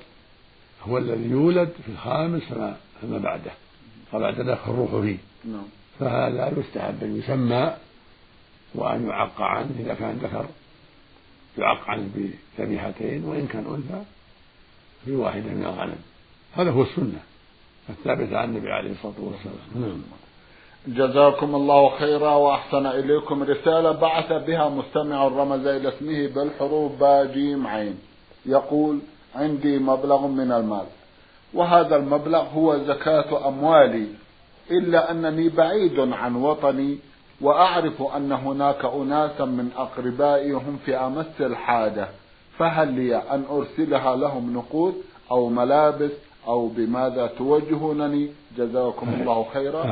هو 0.83 0.97
الذي 0.97 1.29
يولد 1.29 1.69
في 1.85 1.91
الخامس 1.91 2.43
فما, 2.43 2.75
فما 3.01 3.17
بعده. 3.17 3.51
وبعد 4.13 4.39
ذلك 4.39 4.59
الروح 4.67 4.91
فيه. 4.91 5.17
نعم. 5.45 5.67
فهذا 5.99 6.53
يستحب 6.57 7.03
أن 7.03 7.17
يسمى 7.17 7.73
وأن 8.75 9.07
يعق 9.07 9.41
عنه 9.41 9.69
إذا 9.79 9.93
كان 9.93 10.19
ذكر. 10.23 10.45
يعق 11.57 11.89
عنه 11.89 12.09
بذبيحتين 12.15 13.25
وإن 13.25 13.47
كان 13.47 13.65
أنثى 13.65 14.03
في 15.05 15.15
واحدة 15.15 15.49
من 15.49 15.63
الغنم. 15.63 15.99
هذا 16.53 16.71
هو 16.71 16.81
السنة 16.81 17.19
الثابتة 17.89 18.37
عن 18.37 18.49
النبي 18.49 18.71
عليه 18.71 18.91
الصلاة 18.91 19.19
والسلام. 19.19 19.55
نعم. 19.75 20.01
جزاكم 20.87 21.55
الله 21.55 21.97
خيرا 21.99 22.35
وأحسن 22.35 22.85
إليكم 22.85 23.43
رسالة 23.43 23.91
بعث 23.91 24.33
بها 24.47 24.69
مستمع 24.69 25.27
رمز 25.27 25.65
إلى 25.65 25.89
اسمه 25.89 26.27
بالحروف 26.27 26.91
با 26.91 27.23
جيم 27.23 27.67
عين 27.67 27.99
يقول 28.45 28.99
عندي 29.35 29.79
مبلغ 29.79 30.27
من 30.27 30.51
المال. 30.51 30.85
وهذا 31.53 31.95
المبلغ 31.95 32.43
هو 32.55 32.77
زكاة 32.77 33.47
أموالي 33.47 34.07
إلا 34.71 35.11
أنني 35.11 35.49
بعيد 35.49 35.99
عن 35.99 36.35
وطني 36.35 36.97
وأعرف 37.41 38.01
أن 38.15 38.31
هناك 38.31 38.85
أناسا 38.85 39.45
من 39.45 39.69
أقربائي 39.77 40.51
هم 40.51 40.77
في 40.85 40.95
أمس 40.95 41.41
الحاجة 41.41 42.07
فهل 42.57 42.87
لي 42.93 43.15
أن 43.15 43.43
أرسلها 43.51 44.15
لهم 44.15 44.53
نقود 44.53 44.95
أو 45.31 45.49
ملابس 45.49 46.11
أو 46.47 46.67
بماذا 46.67 47.27
توجهونني؟ 47.37 48.29
جزاكم 48.57 49.07
الله 49.13 49.45
خيرا. 49.53 49.83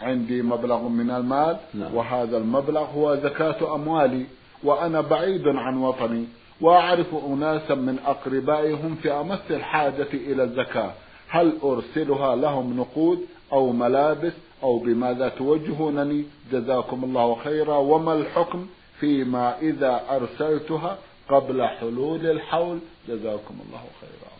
عندي 0.00 0.42
مبلغ 0.42 0.88
من 0.88 1.10
المال 1.10 1.56
نعم. 1.74 1.94
وهذا 1.94 2.36
المبلغ 2.36 2.84
هو 2.96 3.16
زكاة 3.16 3.74
أموالي 3.74 4.24
وأنا 4.64 5.00
بعيد 5.00 5.42
عن 5.46 5.76
وطني. 5.76 6.24
وأعرف 6.60 7.14
أناسا 7.14 7.74
من 7.74 7.98
أقربائي 8.06 8.72
هم 8.72 8.94
في 9.02 9.12
أمس 9.12 9.40
الحاجة 9.50 10.08
إلى 10.14 10.42
الزكاة. 10.42 10.92
هل 11.28 11.58
أرسلها 11.64 12.36
لهم 12.36 12.76
نقود 12.76 13.20
أو 13.52 13.72
ملابس 13.72 14.32
أو 14.62 14.78
بماذا 14.78 15.28
توجهونني؟ 15.28 16.24
جزاكم 16.52 17.04
الله 17.04 17.34
خيرا. 17.44 17.76
وما 17.76 18.14
الحكم 18.14 18.66
فيما 19.00 19.58
إذا 19.58 20.02
أرسلتها 20.10 20.98
قبل 21.28 21.66
حلول 21.66 22.26
الحول؟ 22.26 22.78
جزاكم 23.08 23.54
الله 23.66 23.84
خيرا. 24.00 24.32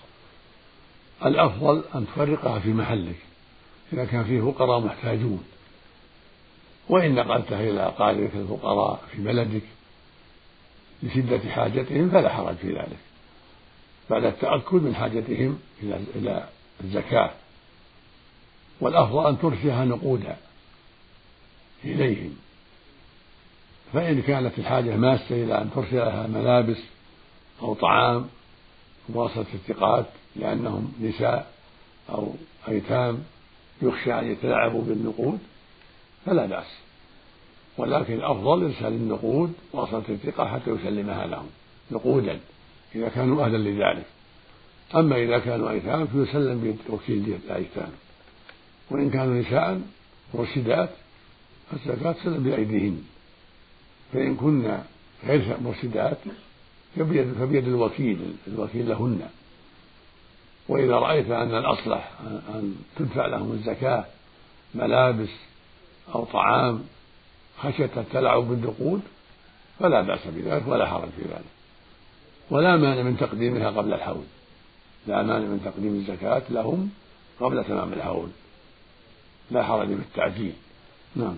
الأفضل 1.30 1.84
أن 1.94 2.06
تفرقها 2.06 2.58
في 2.58 2.72
محلك 2.72 3.18
إذا 3.92 4.04
كان 4.04 4.24
فيه 4.24 4.40
فقراء 4.40 4.80
محتاجون. 4.80 5.44
وإن 6.88 7.14
نقلتها 7.14 7.60
إلى 7.60 7.86
أقاربك 7.86 8.30
الفقراء 8.34 9.00
في 9.12 9.22
بلدك 9.22 9.62
لشدة 11.02 11.50
حاجتهم 11.50 12.10
فلا 12.10 12.28
حرج 12.28 12.56
في 12.56 12.72
ذلك. 12.72 12.98
بعد 14.10 14.24
التأكد 14.24 14.74
من 14.74 14.94
حاجتهم 14.94 15.58
إلى 16.16 16.48
الزكاة. 16.84 17.30
والأفضل 18.80 19.26
أن 19.26 19.38
ترسلها 19.38 19.84
نقودا 19.84 20.36
إليهم. 21.84 22.36
فإن 23.92 24.22
كانت 24.22 24.58
الحاجة 24.58 24.96
ماسة 24.96 25.44
إلى 25.44 25.62
أن 25.62 25.70
ترسلها 25.74 26.26
ملابس 26.26 26.78
أو 27.62 27.74
طعام 27.74 28.28
مواصلة 29.08 29.46
الثقات 29.54 30.06
لأنهم 30.36 30.92
نساء 31.00 31.52
أو 32.10 32.34
أيتام 32.68 33.24
يخشى 33.82 34.18
أن 34.18 34.32
يتلاعبوا 34.32 34.82
بالنقود 34.82 35.38
فلا 36.26 36.46
بأس. 36.46 36.85
ولكن 37.78 38.14
الأفضل 38.14 38.64
إرسال 38.64 38.92
النقود 38.92 39.52
وصلة 39.72 40.02
الثقة 40.08 40.46
حتى 40.48 40.70
يسلمها 40.70 41.26
لهم 41.26 41.46
نقودا 41.90 42.40
إذا 42.94 43.08
كانوا 43.08 43.44
أهلا 43.44 43.56
لذلك. 43.56 44.06
أما 44.94 45.16
إذا 45.16 45.38
كانوا 45.38 45.70
أيتام 45.70 46.06
فيسلم 46.06 46.60
بيد 46.60 46.78
وكيل 46.90 47.38
الأيتام. 47.44 47.90
وإن 48.90 49.10
كانوا 49.10 49.34
نساء 49.34 49.80
مرشدات 50.34 50.90
فالزكاة 51.70 52.12
تسلم 52.12 52.42
بأيديهن. 52.42 53.02
فإن 54.12 54.36
كن 54.36 54.78
غير 55.26 55.56
مرشدات 55.64 56.18
فبيد 56.96 57.68
الوكيل 57.68 58.18
الوكيل 58.48 58.88
لهن. 58.88 59.28
وإذا 60.68 60.94
رأيت 60.94 61.30
أن 61.30 61.54
الأصلح 61.54 62.12
أن 62.54 62.76
تدفع 62.96 63.26
لهم 63.26 63.52
الزكاة 63.52 64.04
ملابس 64.74 65.28
أو 66.14 66.24
طعام 66.24 66.84
خشية 67.62 67.90
التلاعب 67.96 68.42
بالنقود 68.42 69.00
فلا 69.78 70.00
بأس 70.00 70.26
بذلك 70.26 70.68
ولا 70.68 70.86
حرج 70.86 71.08
في 71.16 71.22
ذلك. 71.22 71.44
ولا 72.50 72.76
مانع 72.76 73.02
من 73.02 73.16
تقديمها 73.16 73.70
قبل 73.70 73.92
الحول. 73.92 74.24
لا 75.06 75.22
مانع 75.22 75.44
من 75.44 75.60
تقديم 75.64 75.94
الزكاة 75.94 76.42
لهم 76.50 76.90
قبل 77.40 77.64
تمام 77.64 77.92
الحول. 77.92 78.28
لا 79.50 79.62
حرج 79.62 79.88
بالتعجيل. 79.88 80.52
نعم. 81.16 81.36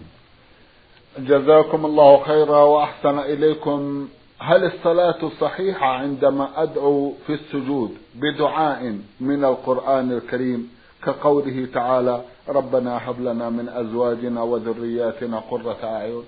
جزاكم 1.19 1.87
الله 1.87 2.25
خيرا 2.25 2.63
وأحسن 2.63 3.19
إليكم. 3.19 4.09
هل 4.39 4.65
الصلاة 4.65 5.31
صحيحة 5.41 5.87
عندما 5.87 6.63
أدعو 6.63 7.15
في 7.27 7.33
السجود 7.33 7.97
بدعاء 8.15 8.99
من 9.21 9.45
القرآن 9.45 10.13
الكريم؟ 10.13 10.71
كقوله 11.05 11.69
تعالى 11.75 12.25
ربنا 12.49 13.11
هب 13.11 13.21
لنا 13.21 13.51
من 13.51 13.69
أزواجنا 13.69 14.43
وذرياتنا 14.43 15.39
قرة 15.39 15.79
أعين. 15.85 16.23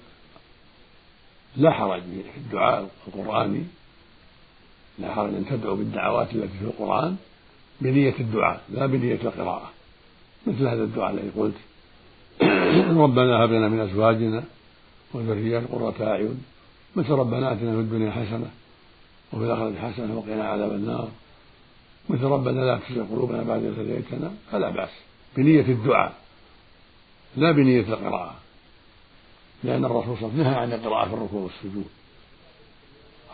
لا 1.56 1.70
حرج 1.70 2.02
في 2.02 2.36
الدعاء 2.36 2.88
القرآني. 3.08 3.64
لا 4.98 5.14
حرج 5.14 5.34
أن 5.34 5.46
تدعو 5.50 5.76
بالدعوات 5.76 6.34
التي 6.34 6.58
في 6.58 6.64
القرآن 6.64 7.16
بنية 7.80 8.14
الدعاء 8.20 8.60
لا 8.70 8.86
بنية 8.86 9.14
القراءة. 9.24 9.70
مثل 10.46 10.66
هذا 10.66 10.82
الدعاء 10.82 11.10
الذي 11.10 11.30
قلت. 11.36 11.54
ربنا 13.04 13.44
هب 13.44 13.50
لنا 13.50 13.68
من 13.68 13.80
أزواجنا 13.80 14.44
وذريات 15.14 15.62
قرة 15.72 15.94
أعين. 16.00 16.42
مثل 16.96 17.10
ربنا 17.10 17.52
آتنا 17.52 17.72
في 17.72 17.80
الدنيا 17.80 18.10
حسنة 18.10 18.50
وفي 19.32 19.44
الآخرة 19.44 19.74
حسنة 19.78 20.18
وقنا 20.18 20.48
عذاب 20.48 20.72
النار. 20.72 21.08
مثل 22.08 22.22
ربنا 22.22 22.60
لا 22.60 22.78
تزغ 22.88 23.04
قلوبنا 23.04 23.42
بعد 23.42 23.64
إذ 23.64 23.80
هديتنا 23.80 24.32
فلا 24.52 24.70
بأس. 24.70 24.90
بنية 25.36 25.60
الدعاء 25.60 26.14
لا 27.36 27.52
بنية 27.52 27.80
القراءة. 27.80 28.34
لأن 29.64 29.84
الرسول 29.84 30.16
صلى 30.16 30.28
الله 30.28 30.32
عليه 30.32 30.40
وسلم 30.40 30.42
نهى 30.42 30.54
عن 30.54 30.72
القراءة 30.72 31.08
في 31.08 31.14
الركوع 31.14 31.42
والسجود. 31.42 31.86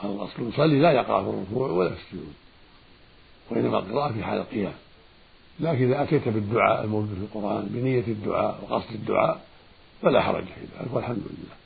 الأصل 0.05 0.49
يصلي 0.49 0.81
لا 0.81 0.93
يقرأ 0.93 1.23
في 1.23 1.29
الركوع 1.29 1.71
ولا 1.71 1.91
في 1.91 1.97
السجود. 2.01 2.35
وإنما 3.51 3.79
القراءة 3.79 4.13
في 4.13 4.25
حال 4.25 4.39
القيام. 4.39 4.75
لكن 5.61 5.93
إذا 5.93 6.03
أتيت 6.03 6.29
بالدعاء 6.29 6.85
الموجود 6.85 7.15
في 7.15 7.37
القرآن 7.37 7.67
بنية 7.71 8.05
الدعاء 8.09 8.61
وقصد 8.63 8.95
الدعاء 8.95 9.41
فلا 10.03 10.23
حرج 10.23 10.45
في 10.45 10.61
ذلك 10.61 10.95
والحمد 10.95 11.17
لله. 11.17 11.66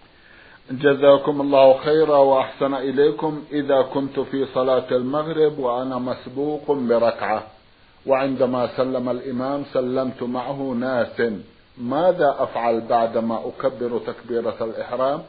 جزاكم 0.70 1.40
الله 1.40 1.78
خيرا 1.78 2.16
وأحسن 2.16 2.74
إليكم 2.74 3.42
إذا 3.52 3.82
كنت 3.82 4.20
في 4.20 4.46
صلاة 4.54 4.90
المغرب 4.90 5.58
وأنا 5.58 5.98
مسبوق 5.98 6.70
بركعة. 6.70 7.42
وعندما 8.06 8.76
سلم 8.76 9.08
الإمام 9.08 9.64
سلمت 9.72 10.22
معه 10.22 10.74
ناس. 10.80 11.32
ماذا 11.78 12.36
أفعل 12.38 12.80
بعدما 12.80 13.40
أكبر 13.46 13.98
تكبيرة 14.06 14.56
الإحرام؟ 14.60 15.22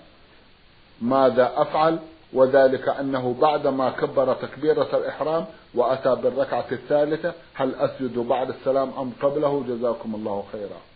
ماذا 1.02 1.52
أفعل؟ 1.56 2.00
وذلك 2.34 2.90
أنه 2.90 3.36
بعدما 3.42 3.90
كبر 3.90 4.34
تكبيرة 4.34 4.90
الإحرام 4.94 5.46
وأتى 5.76 6.16
بالركعة 6.16 6.66
الثالثة 6.72 7.34
هل 7.54 7.76
أسجد 7.76 8.20
بعد 8.20 8.50
السلام 8.50 8.92
أم 9.00 9.12
قبله؟ 9.22 9.64
جزاكم 9.68 10.16
الله 10.16 10.44
خيرا. 10.52 10.91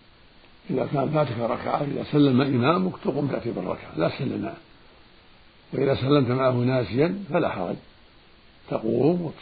إذا 0.69 0.88
كان 0.93 1.10
فاتك 1.10 1.39
ركعة 1.39 1.81
إذا 1.81 2.05
سلم 2.12 2.41
إمامك 2.41 2.93
تقوم 3.03 3.27
تأتي 3.27 3.51
بالركعة 3.51 3.98
لا 3.98 4.10
تسلم 4.10 4.41
معه 4.41 4.55
وإذا 5.74 5.95
سلمت 5.95 6.29
معه 6.29 6.51
ناسيا 6.51 7.24
فلا 7.29 7.50
حرج. 7.50 7.75
تقوم 8.69 9.34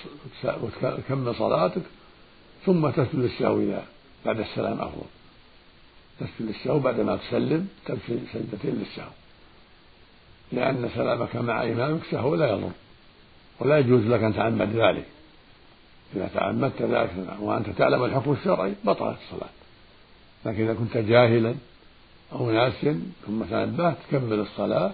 وتكمل 0.43 1.35
صلاتك 1.35 1.81
ثم 2.65 2.89
تسجد 2.89 3.15
للسهو 3.15 3.59
إذا 3.59 3.83
بعد 4.25 4.39
السلام 4.39 4.81
أفضل. 4.81 5.07
تسجد 6.19 6.31
للسهو 6.39 6.79
بعدما 6.79 7.15
تسلم 7.15 7.67
تسجد 7.85 8.23
سجدتين 8.33 8.75
للسهو 8.75 9.11
لأن 10.51 10.89
سلامك 10.95 11.35
مع 11.35 11.63
إمامك 11.63 12.01
سهو 12.11 12.35
لا 12.35 12.51
يضر 12.51 12.71
ولا 13.59 13.79
يجوز 13.79 14.05
لك 14.05 14.23
أن 14.23 14.35
تعمد 14.35 14.69
ذلك. 14.75 15.05
إذا 16.15 16.29
تعمدت 16.33 16.81
ذلك 16.81 17.11
وأنت 17.39 17.69
تعلم 17.69 18.03
الحكم 18.03 18.31
الشرعي 18.31 18.73
بطلت 18.83 19.17
الصلاة. 19.25 19.49
لكن 20.45 20.63
إذا 20.63 20.73
كنت 20.73 20.97
جاهلا 20.97 21.55
أو 22.31 22.51
ناسيا 22.51 23.01
ثم 23.25 23.43
تنبهت 23.43 23.97
تكمل 24.09 24.39
الصلاة 24.39 24.91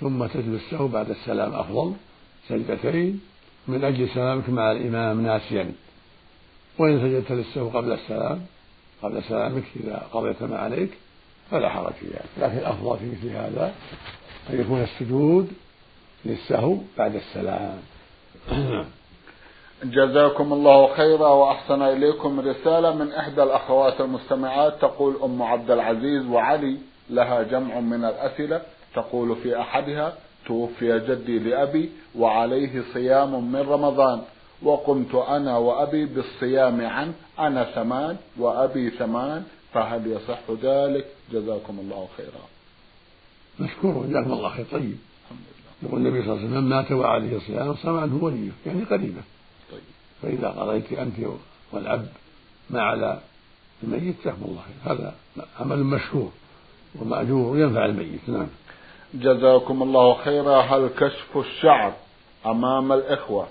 ثم 0.00 0.26
تجلس 0.26 0.62
السهو 0.64 0.88
بعد 0.88 1.10
السلام 1.10 1.54
أفضل 1.54 1.92
سجدتين 2.48 3.20
من 3.68 3.84
أجل 3.84 4.08
سلامك 4.08 4.48
مع 4.48 4.72
الإمام 4.72 5.20
ناسيا. 5.20 5.72
وإن 6.78 7.00
سجدت 7.00 7.32
للسهو 7.32 7.68
قبل 7.68 7.92
السلام 7.92 8.46
قبل 9.02 9.22
سلامك 9.22 9.64
إذا 9.76 10.06
قضيت 10.12 10.42
ما 10.42 10.58
عليك 10.58 10.90
فلا 11.50 11.68
حرج 11.68 11.92
في 11.92 12.06
ذلك 12.06 12.28
لكن 12.38 12.58
الأفضل 12.58 12.98
في 12.98 13.06
مثل 13.10 13.28
هذا 13.28 13.74
أن 14.50 14.60
يكون 14.60 14.82
السجود 14.82 15.52
للسهو 16.24 16.76
بعد 16.98 17.14
السلام. 17.14 17.78
جزاكم 19.84 20.52
الله 20.52 20.94
خيرا 20.94 21.28
وأحسن 21.28 21.82
إليكم 21.82 22.40
رسالة 22.40 22.94
من 22.94 23.12
إحدى 23.12 23.42
الأخوات 23.42 24.00
المستمعات 24.00 24.80
تقول 24.80 25.16
أم 25.24 25.42
عبد 25.42 25.70
العزيز 25.70 26.26
وعلي 26.26 26.76
لها 27.10 27.42
جمع 27.42 27.80
من 27.80 28.04
الأسئلة 28.04 28.62
تقول 28.94 29.36
في 29.36 29.60
أحدها 29.60 30.14
توفي 30.46 30.98
جدي 30.98 31.38
لأبي 31.38 31.90
وعليه 32.18 32.82
صيام 32.92 33.52
من 33.52 33.60
رمضان 33.60 34.22
وقمت 34.62 35.14
أنا 35.14 35.56
وأبي 35.56 36.04
بالصيام 36.06 36.80
عنه 36.80 37.12
أنا 37.38 37.64
ثمان 37.64 38.16
وأبي 38.38 38.90
ثمان 38.90 39.44
فهل 39.72 40.06
يصح 40.06 40.40
ذلك؟ 40.62 41.06
جزاكم 41.32 41.78
الله 41.78 42.08
خيرا. 42.16 42.44
مشكور 43.60 44.06
جزاكم 44.06 44.32
الله 44.32 44.48
خير. 44.48 44.66
طيب. 44.72 44.96
يقول 45.82 46.00
النبي 46.00 46.22
صلى 46.22 46.32
الله 46.32 46.42
عليه 46.42 46.50
وسلم 46.50 46.68
مات 46.68 46.92
وعليه 46.92 47.38
صيام 47.38 47.74
صام 47.74 47.98
عنه 47.98 48.24
وليه 48.24 48.50
يعني 48.66 48.84
قريبه 48.84 49.22
فإذا 50.22 50.48
قضيت 50.48 50.92
أنت 50.92 51.14
والأب 51.72 52.08
ما 52.70 52.82
على 52.82 53.20
الميت 53.82 54.16
جزاكم 54.20 54.44
الله 54.44 54.62
خير. 54.62 54.92
هذا 54.92 55.14
عمل 55.60 55.84
مشهور 55.84 56.30
ومأجور 56.94 57.58
ينفع 57.58 57.84
الميت. 57.84 58.28
نعم. 58.28 58.46
جزاكم 59.14 59.82
الله 59.82 60.14
خيرا. 60.24 60.60
هل 60.60 60.88
كشف 60.88 61.36
الشعر 61.36 61.92
أمام 62.46 62.92
الإخوة 62.92 63.48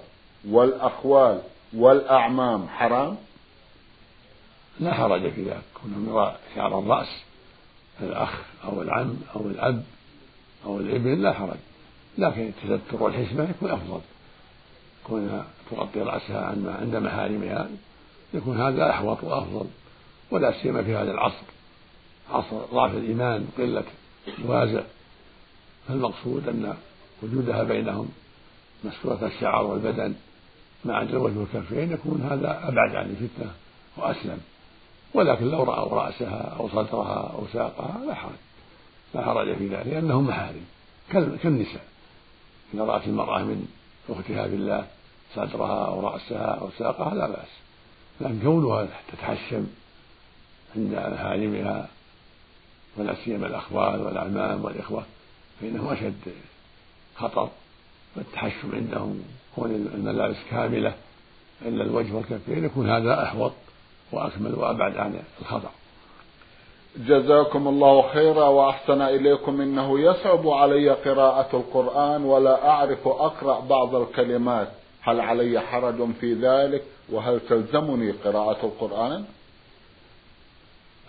والأخوال 0.49 1.41
والأعمام 1.73 2.67
حرام؟ 2.67 3.17
لا 4.79 4.93
حرج 4.93 5.29
في 5.29 5.43
ذلك. 5.43 5.63
كنا 5.83 6.11
نرى 6.11 6.35
شعر 6.55 6.79
الرأس 6.79 7.23
الأخ 8.01 8.33
أو 8.63 8.81
العم 8.81 9.15
أو 9.35 9.41
الأب 9.41 9.83
أو 10.65 10.77
الابن 10.77 11.21
لا 11.21 11.33
حرج. 11.33 11.57
لكن 12.17 12.41
التستر 12.63 13.03
والحشمة 13.03 13.49
يكون 13.49 13.71
أفضل. 13.71 14.01
كونها 15.07 15.45
تغطي 15.71 15.99
رأسها 15.99 16.55
عند 16.81 16.95
محارمها 16.95 17.69
يكون 18.33 18.61
هذا 18.61 18.89
أحوط 18.89 19.23
وأفضل 19.23 19.65
ولا 20.31 20.61
سيما 20.61 20.83
في 20.83 20.95
هذا 20.95 21.11
العصر. 21.11 21.45
عصر 22.31 22.57
ضعف 22.73 22.91
الإيمان 22.95 23.47
قلة 23.57 23.83
الوازع. 24.39 24.81
فالمقصود 25.87 26.47
أن 26.47 26.73
وجودها 27.23 27.63
بينهم 27.63 28.09
مسكورة 28.83 29.25
الشعر 29.35 29.65
والبدن 29.65 30.15
مع 30.85 31.01
الوجه 31.01 31.37
والكفين 31.37 31.91
يكون 31.91 32.21
هذا 32.21 32.67
أبعد 32.67 32.95
عن 32.95 33.05
الفتنة 33.05 33.51
وأسلم. 33.97 34.39
ولكن 35.13 35.47
لو 35.47 35.63
رأوا 35.63 36.01
رأسها 36.01 36.55
أو 36.59 36.69
صدرها 36.69 37.31
أو 37.33 37.43
ساقها 37.53 38.05
لا 38.07 38.13
حرج. 38.13 38.31
لا 39.15 39.25
حرج 39.25 39.55
في 39.57 39.67
ذلك 39.67 39.87
لأنهم 39.87 40.27
محارم. 40.27 40.65
كالنساء. 41.43 41.85
إذا 42.73 42.83
رأت 42.83 43.07
المرأة 43.07 43.39
من 43.39 43.67
أختها 44.09 44.47
بالله 44.47 44.87
صدرها 45.35 45.85
أو 45.85 45.99
رأسها 46.07 46.59
أو 46.61 46.69
ساقها 46.77 47.15
لا 47.15 47.27
بأس. 47.27 47.47
لكن 48.21 48.39
كونها 48.41 48.87
تتحشم 49.11 49.67
عند 50.75 50.91
محارمها 51.13 51.87
ولا 52.97 53.15
سيما 53.25 53.47
الأخوال 53.47 54.01
والأعمام 54.01 54.65
والإخوة 54.65 55.03
فإنهم 55.61 55.87
أشد 55.87 56.33
خطر. 57.15 57.49
والتحشم 58.15 58.75
عندهم 58.75 59.23
كون 59.55 59.71
الملابس 59.95 60.37
كاملة 60.49 60.93
إلا 61.61 61.83
الوجه 61.83 62.13
والكفين 62.13 62.65
يكون 62.65 62.89
هذا 62.89 63.23
أحوط 63.23 63.53
وأكمل 64.11 64.55
وأبعد 64.55 64.97
عن 64.97 65.23
الخطأ. 65.41 65.71
جزاكم 66.97 67.67
الله 67.67 68.13
خيرا 68.13 68.47
وأحسن 68.47 69.01
إليكم 69.01 69.61
إنه 69.61 69.99
يصعب 69.99 70.47
علي 70.47 70.89
قراءة 70.89 71.55
القرآن 71.55 72.23
ولا 72.23 72.69
أعرف 72.69 73.07
أقرأ 73.07 73.59
بعض 73.59 73.95
الكلمات. 73.95 74.67
هل 75.01 75.19
علي 75.19 75.59
حرج 75.59 76.11
في 76.21 76.33
ذلك؟ 76.33 76.83
وهل 77.09 77.39
تلزمني 77.49 78.11
قراءة 78.11 78.65
القرآن؟ 78.65 79.25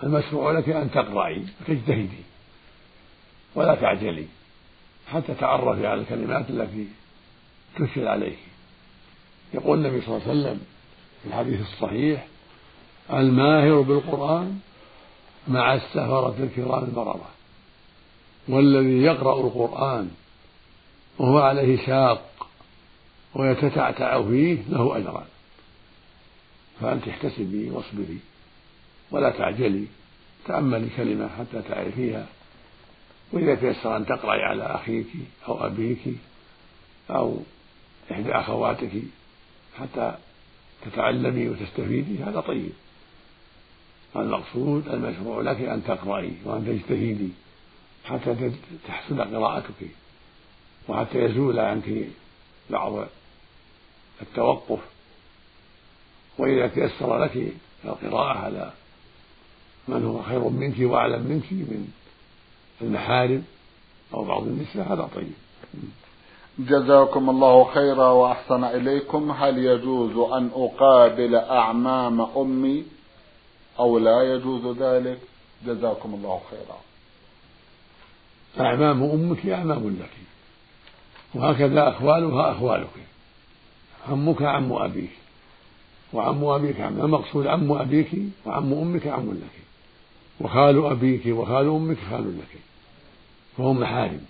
المشروع 0.02 0.52
لك 0.52 0.68
أن 0.68 0.90
تقرأي 0.90 1.42
وتجتهدي 1.60 2.22
ولا 3.54 3.74
تعجلي 3.74 4.26
حتى 5.08 5.34
تعرفي 5.34 5.86
على 5.86 6.00
الكلمات 6.00 6.50
التي 6.50 6.88
تشكل 7.78 8.08
عليك. 8.08 8.38
يقول 9.54 9.78
النبي 9.78 10.00
صلى 10.00 10.16
الله 10.16 10.28
عليه 10.28 10.40
وسلم 10.40 10.60
في 11.22 11.28
الحديث 11.28 11.60
الصحيح 11.60 12.26
الماهر 13.12 13.80
بالقرآن 13.80 14.58
مع 15.48 15.74
السفرة 15.74 16.34
الكرام 16.38 16.84
البررة 16.84 17.30
والذي 18.48 19.02
يقرأ 19.02 19.40
القرآن 19.40 20.10
وهو 21.18 21.38
عليه 21.38 21.86
شاق 21.86 22.48
ويتتعتع 23.34 24.22
فيه 24.22 24.58
له 24.68 24.96
أجران. 24.96 25.26
فأنت 26.80 27.08
احتسبي 27.08 27.70
واصبري 27.70 28.18
ولا 29.10 29.30
تعجلي 29.30 29.86
تأملي 30.46 30.88
كلمة 30.96 31.28
حتى 31.28 31.62
تعرفيها. 31.68 32.26
وإذا 33.32 33.54
تيسر 33.54 33.96
أن 33.96 34.06
تقرأي 34.06 34.42
على 34.42 34.62
أخيك 34.62 35.06
أو 35.48 35.66
أبيك 35.66 35.98
أو 37.10 37.36
إحدى 38.12 38.32
أخواتك 38.32 38.92
حتى 39.78 40.14
تتعلمي 40.84 41.48
وتستفيدي 41.48 42.22
هذا 42.22 42.40
طيب. 42.40 42.72
المقصود 44.16 44.88
المشروع 44.88 45.42
لك 45.42 45.60
أن 45.60 45.84
تقرأي 45.84 46.32
وأن 46.44 46.66
تجتهدي 46.66 47.28
حتى 48.04 48.52
تحسن 48.88 49.20
قراءتك 49.20 49.88
وحتى 50.88 51.18
يزول 51.18 51.58
عنك 51.58 52.08
بعض 52.70 52.92
التوقف 54.22 54.80
وإذا 56.38 56.66
تيسر 56.66 57.18
لك 57.24 57.52
القراءة 57.84 58.38
على 58.38 58.72
من 59.88 60.04
هو 60.04 60.22
خير 60.22 60.48
منك 60.48 60.74
وأعلم 60.80 61.22
منك 61.22 61.52
من 61.52 61.88
المحارم 62.80 63.44
أو 64.14 64.24
بعض 64.24 64.42
النساء 64.42 64.92
هذا 64.92 65.08
طيب. 65.14 65.32
جزاكم 66.58 67.30
الله 67.30 67.64
خيرا 67.64 68.08
وأحسن 68.10 68.64
إليكم. 68.64 69.30
هل 69.30 69.58
يجوز 69.58 70.32
أن 70.32 70.50
أقابل 70.54 71.34
أعمام 71.34 72.20
أمي؟ 72.20 72.84
أو 73.78 73.98
لا 73.98 74.22
يجوز 74.22 74.78
ذلك؟ 74.78 75.18
جزاكم 75.66 76.14
الله 76.14 76.40
خيرا. 76.50 76.80
أعمام 78.60 79.02
أمك 79.02 79.46
أعمام 79.46 79.96
لك 80.00 80.10
وهكذا 81.34 81.88
أخوالها 81.88 82.52
أخوالك. 82.52 83.06
عمك 84.08 84.42
عم 84.42 84.72
أبيك. 84.72 85.10
وعم 86.12 86.44
أبيك 86.44 86.80
عم 86.80 87.00
المقصود 87.00 87.46
عم 87.46 87.72
أبيك 87.72 88.10
وعم 88.46 88.72
أمك 88.72 89.06
عم 89.06 89.30
لك. 89.30 89.62
وخال 90.40 90.86
أبيك 90.86 91.26
وخال 91.26 91.66
أمك 91.66 91.96
خال 92.10 92.38
لك. 92.38 92.60
فهم 93.56 93.80
محارم. 93.80 94.26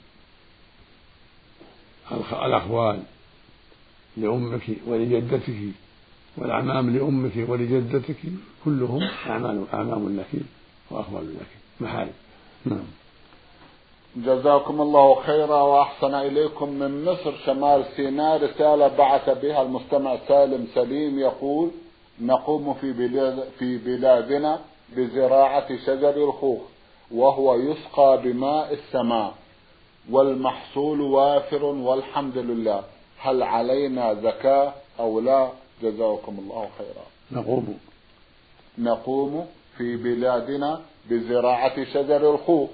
الأخوال 2.33 3.03
لأمك 4.17 4.63
ولجدتك. 4.87 5.57
والأعمام 6.37 6.97
لأمك 6.97 7.49
ولجدتك 7.49 8.16
كلهم 8.64 9.09
أعمال 9.27 9.64
أعمام 9.75 10.16
لك 10.16 10.42
وأخوال 10.90 11.35
لك 11.35 11.47
محارم. 11.81 12.12
نعم. 12.64 12.85
جزاكم 14.16 14.81
الله 14.81 15.14
خيرا 15.14 15.62
وأحسن 15.62 16.14
إليكم 16.14 16.68
من 16.68 17.05
مصر 17.05 17.33
شمال 17.47 17.85
سيناء. 17.97 18.45
رسالة 18.45 18.88
بعث 18.88 19.31
بها 19.42 19.62
المستمع 19.62 20.16
سالم 20.29 20.66
سليم 20.75 21.18
يقول 21.18 21.71
نقوم 22.21 22.75
في 22.75 22.92
بلاد 22.92 23.45
في 23.59 23.79
بلادنا 23.79 24.61
بزراعة 24.97 25.77
شجر 25.87 26.16
الخوخ 26.29 26.61
وهو 27.11 27.55
يسقى 27.55 28.21
بماء 28.25 28.73
السماء 28.75 29.35
والمحصول 30.11 31.01
وافر 31.01 31.64
والحمد 31.64 32.38
لله. 32.38 32.83
هل 33.18 33.42
علينا 33.42 34.14
زكاة 34.14 34.73
أو 35.01 35.21
لا؟ 35.21 35.62
جزاكم 35.83 36.39
الله 36.39 36.69
خيرا. 36.79 37.43
نقوم. 37.43 37.79
نقوم 38.79 39.47
في 39.79 39.97
بلادنا 39.97 40.81
بزراعة 41.11 41.85
شجر 41.85 42.35
الخوخ 42.35 42.71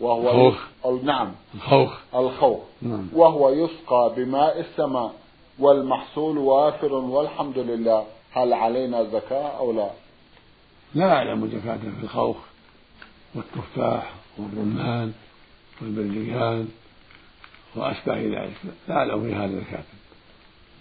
وهو 0.00 0.30
الخوخ. 0.30 1.02
نعم. 1.04 1.32
الخوخ. 1.54 1.98
الخوخ. 2.14 2.60
نعم. 2.82 3.08
وهو 3.12 3.50
يسقى 3.50 4.12
بماء 4.16 4.60
السماء 4.60 5.14
والمحصول 5.58 6.38
وافر 6.38 6.92
والحمد 6.92 7.58
لله. 7.58 8.06
هل 8.32 8.52
علينا 8.52 9.04
زكاة 9.04 9.48
أو 9.58 9.72
لا؟ 9.72 9.90
لا 10.94 11.12
أعلم 11.12 11.46
زكاة 11.46 11.76
في 11.76 12.04
الخوخ 12.04 12.36
والتفاح 13.34 14.12
والرمان 14.38 15.12
والبرليان 15.82 16.68
وأشبه 17.76 18.14
ذلك. 18.14 18.56
لا 18.88 18.94
أعلم 18.94 19.22
في 19.22 19.34
هذا 19.34 19.60
زكاة 19.60 19.84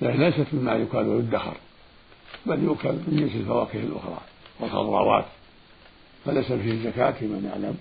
ليست 0.02 0.48
مما 0.54 0.74
يكال 0.74 1.08
ويدخر 1.08 1.58
بل 2.46 2.64
يؤكل 2.64 2.92
من 2.92 3.18
جنس 3.20 3.36
الفواكه 3.36 3.80
الأخرى 3.80 4.22
والخضروات 4.60 5.26
فليس 6.26 6.46
فيه 6.46 6.90
زكاة 6.90 7.22
من 7.22 7.50
يعلم 7.52 7.78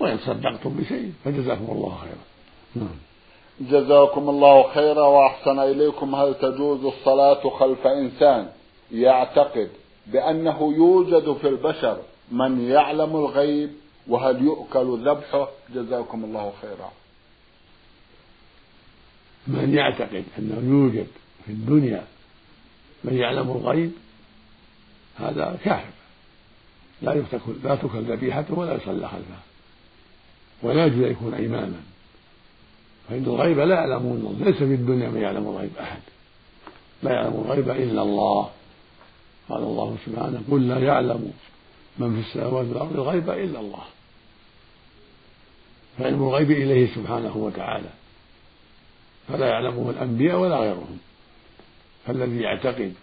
وإن 0.00 0.18
صدقتم 0.18 0.70
بشيء 0.70 1.12
فجزاكم 1.24 1.66
الله 1.72 1.98
خيرا. 2.02 2.24
نعم. 2.74 2.96
جزاكم 3.60 4.28
الله 4.28 4.72
خيرا 4.74 5.06
وأحسن 5.06 5.58
إليكم. 5.58 6.14
هل 6.14 6.34
تجوز 6.34 6.84
الصلاة 6.84 7.50
خلف 7.50 7.86
إنسان 7.86 8.48
يعتقد 8.92 9.70
بأنه 10.06 10.72
يوجد 10.76 11.36
في 11.36 11.48
البشر 11.48 11.96
من 12.32 12.68
يعلم 12.68 13.16
الغيب 13.16 13.70
وهل 14.08 14.44
يؤكل 14.44 14.98
ذبحه؟ 15.08 15.48
جزاكم 15.74 16.24
الله 16.24 16.52
خيرا. 16.62 16.90
من 19.46 19.74
يعتقد 19.74 20.24
أنه 20.38 20.70
يوجد 20.70 21.06
في 21.46 21.52
الدنيا 21.52 22.04
من 23.04 23.16
يعلم 23.16 23.50
الغيب 23.50 23.92
هذا 25.16 25.58
كافر. 25.64 25.90
لا 27.02 27.14
يتكل 27.14 27.52
لا 27.64 27.74
تكل 27.74 28.02
ذبيحته 28.02 28.58
ولا 28.58 28.74
يصلى 28.74 29.08
خلفه. 29.08 29.40
ولا 30.62 30.86
يجوز 30.86 31.04
أن 31.04 31.10
يكون 31.10 31.34
إماما. 31.34 31.80
فإن 33.08 33.24
الغيب 33.24 33.58
لا 33.58 33.74
يعلمون 33.74 34.40
ليس 34.44 34.56
في 34.56 34.74
الدنيا 34.74 35.08
من 35.08 35.20
يعلم 35.20 35.48
الغيب 35.48 35.70
أحد. 35.80 36.00
لا 37.02 37.12
يعلم 37.12 37.44
الغيب 37.44 37.70
إلا 37.70 38.02
الله. 38.02 38.50
قال 39.48 39.62
الله 39.62 39.96
سبحانه 40.06 40.42
قل 40.50 40.68
لا 40.68 40.78
يعلم 40.78 41.32
من 41.98 42.22
في 42.22 42.28
السماوات 42.28 42.66
والأرض 42.66 42.92
الغيب 42.92 43.30
إلا 43.30 43.60
الله. 43.60 43.84
فعلم 45.98 46.22
الغيب 46.22 46.50
إليه 46.50 46.94
سبحانه 46.94 47.36
وتعالى. 47.36 47.90
فلا 49.28 49.48
يعلمه 49.48 49.90
الأنبياء 49.90 50.38
ولا 50.38 50.56
غيرهم. 50.56 50.98
فالذي 52.06 52.40
يعتقد 52.40 52.94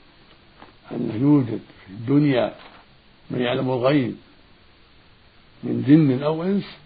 أنه 0.92 1.16
يوجد 1.16 1.60
في 1.86 1.92
الدنيا 1.92 2.54
من 3.32 3.42
يعلم 3.42 3.70
الغيب 3.70 4.16
من 5.64 5.84
جن 5.88 6.24
أو 6.24 6.44
إنس 6.44 6.78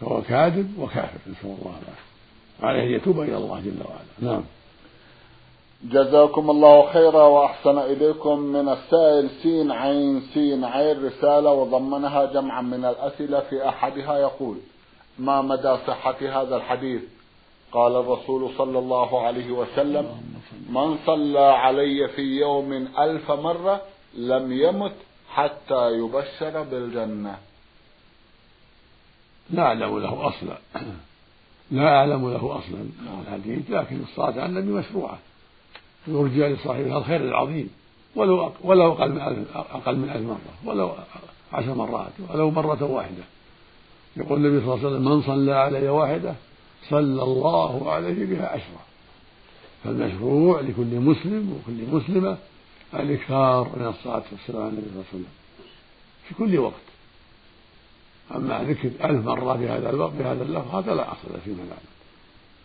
فهو 0.00 0.22
كاذب 0.22 0.78
وكافر 0.78 1.18
نسأل 1.26 1.56
الله 1.60 1.74
العافية. 1.82 2.10
وعليه 2.62 2.82
أن 2.82 2.90
يتوب 2.90 3.20
إلى 3.20 3.36
الله 3.36 3.60
جل 3.60 3.82
وعلا. 3.84 4.32
نعم. 4.32 4.44
جزاكم 5.84 6.50
الله 6.50 6.92
خيرا 6.92 7.22
وأحسن 7.22 7.78
إليكم 7.78 8.38
من 8.38 8.68
السائل 8.68 9.30
سين 9.42 9.72
عين 9.72 10.22
سين 10.34 10.64
عين 10.64 11.04
رسالة 11.06 11.52
وضمنها 11.52 12.24
جمعا 12.24 12.62
من 12.62 12.84
الأسئلة 12.84 13.40
في 13.40 13.68
أحدها 13.68 14.18
يقول 14.18 14.56
ما 15.18 15.42
مدى 15.42 15.76
صحة 15.86 16.42
هذا 16.42 16.56
الحديث؟ 16.56 17.02
قال 17.72 17.96
الرسول 17.96 18.50
صلى 18.58 18.78
الله 18.78 19.26
عليه 19.26 19.50
وسلم 19.50 20.22
من 20.68 20.98
صلى 21.06 21.40
علي 21.40 22.08
في 22.08 22.22
يوم 22.22 22.72
ألف 22.98 23.30
مرة 23.30 23.82
لم 24.14 24.52
يمت 24.52 24.92
حتى 25.30 25.92
يبشر 25.92 26.62
بالجنة. 26.62 27.38
لا 29.50 29.62
أعلم 29.62 29.98
له 29.98 30.28
أصلا. 30.28 30.58
لا 31.70 31.96
أعلم 31.96 32.30
له 32.30 32.58
أصلا. 32.58 32.88
الحديث 33.22 33.70
لكن 33.70 34.00
الصلاة 34.02 34.40
على 34.42 34.46
النبي 34.46 34.72
مشروعة. 34.72 35.18
يرجى 36.06 36.48
لصاحبها 36.48 36.98
الخير 36.98 37.20
العظيم. 37.20 37.70
ولو 38.16 38.52
ولو 38.64 38.92
أقل 38.92 39.10
من 39.10 39.46
أقل 39.54 39.96
من 39.96 40.10
ألف 40.10 40.22
مرة. 40.22 40.70
ولو 40.70 40.92
عشر 41.52 41.74
مرات 41.74 42.12
ولو 42.30 42.50
مرة 42.50 42.84
واحدة. 42.84 43.24
يقول 44.16 44.46
النبي 44.46 44.66
صلى 44.66 44.74
الله 44.74 44.86
عليه 44.86 44.96
وسلم 44.96 45.12
من 45.12 45.22
صلى 45.22 45.52
علي 45.52 45.88
واحدة 45.88 46.34
صلى 46.88 47.22
الله 47.22 47.92
عليه 47.92 48.24
بها 48.26 48.48
عشرة 48.48 48.80
فالمشروع 49.84 50.60
لكل 50.60 51.00
مسلم 51.00 51.52
وكل 51.52 51.96
مسلمة 51.96 52.38
الإكثار 52.94 53.70
من 53.76 53.86
الصلاة 53.86 54.22
والسلام 54.32 54.62
على 54.62 54.70
النبي 54.70 54.86
صلى 54.86 54.92
الله 54.92 55.04
عليه 55.12 55.18
وسلم 55.18 55.32
في 56.28 56.34
كل 56.34 56.58
وقت. 56.58 56.74
أما 58.34 58.64
ذكر 58.64 58.90
ألف 59.04 59.26
مرة 59.26 59.54
بهذا 59.56 59.90
الوقت 59.90 60.12
بهذا 60.12 60.42
اللفظ 60.42 60.74
هذا 60.74 60.94
لا 60.94 61.12
أصل 61.12 61.40
فيما 61.44 61.64
نعلم 61.64 61.90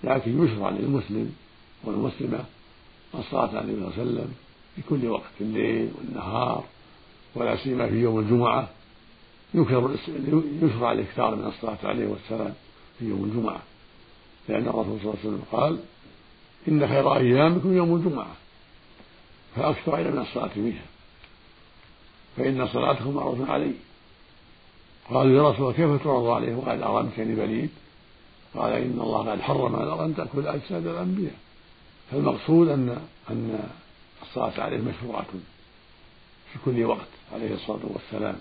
لكن 0.03 0.43
يشرع 0.43 0.69
للمسلم 0.69 1.35
والمسلمة 1.83 2.45
الصلاة 3.19 3.47
على 3.49 3.61
النبي 3.61 3.73
صلى 3.73 3.87
الله 3.87 3.93
عليه 3.99 4.11
وسلم 4.11 4.33
في 4.75 4.81
كل 4.89 5.07
وقت 5.07 5.31
الليل 5.41 5.91
والنهار 5.97 6.63
ولا 7.35 7.55
سيما 7.55 7.87
في 7.89 7.95
يوم 7.95 8.19
الجمعة. 8.19 8.69
يشرع 10.61 10.91
الإكثار 10.91 11.35
من 11.35 11.45
الصلاة 11.45 11.77
عليه 11.83 12.07
والسلام 12.07 12.53
في 12.99 13.05
يوم 13.05 13.23
الجمعة. 13.23 13.59
لأن 14.49 14.67
الرسول 14.67 14.99
صلى 14.99 15.13
الله 15.13 15.17
عليه 15.23 15.27
وسلم 15.29 15.43
قال 15.51 15.79
إن 16.67 16.87
خير 16.87 17.17
أيامكم 17.17 17.77
يوم 17.77 17.95
الجمعة 17.95 18.35
فأكثر 19.55 19.97
إلى 19.97 20.11
من 20.11 20.19
الصلاة 20.19 20.47
فيها. 20.47 20.85
فإن 22.37 22.67
صلاتكم 22.67 23.13
معروف 23.13 23.49
علي. 23.49 23.71
قالوا 25.09 25.37
يا 25.37 25.49
رسول 25.49 25.61
الله 25.61 25.73
كيف 25.73 26.03
تعرض 26.03 26.27
عليه 26.27 26.55
وقد 26.55 26.81
أرمتني 26.81 27.35
بليد 27.35 27.69
قال 28.53 28.73
إن 28.73 28.99
الله 29.01 29.31
قد 29.31 29.41
حرم 29.41 29.75
على 29.75 30.05
أن 30.05 30.15
تأكل 30.15 30.47
أجساد 30.47 30.87
الأنبياء. 30.87 31.35
فالمقصود 32.11 32.69
أن 32.69 33.07
أن 33.29 33.69
الصلاة 34.21 34.63
عليه 34.63 34.77
مشروعة 34.77 35.27
في 36.53 36.59
كل 36.65 36.83
وقت 36.83 37.07
عليه 37.33 37.53
الصلاة 37.53 37.79
والسلام. 37.83 38.35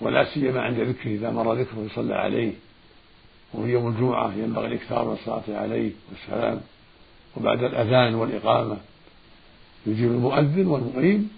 ولا 0.00 0.34
سيما 0.34 0.60
عند 0.60 0.80
ذكره 0.80 1.10
إذا 1.10 1.30
مر 1.30 1.54
ذكره 1.54 1.86
يصلى 1.92 2.14
عليه. 2.14 2.52
وفي 3.56 3.68
يوم 3.68 3.88
الجمعة 3.88 4.32
ينبغي 4.34 4.66
الإكثار 4.66 5.04
من 5.04 5.12
الصلاة 5.12 5.58
عليه 5.60 5.90
والسلام. 6.10 6.60
وبعد 7.36 7.62
الأذان 7.64 8.14
والإقامة 8.14 8.76
يجيب 9.86 10.10
المؤذن 10.10 10.66
والمقيم 10.66 11.30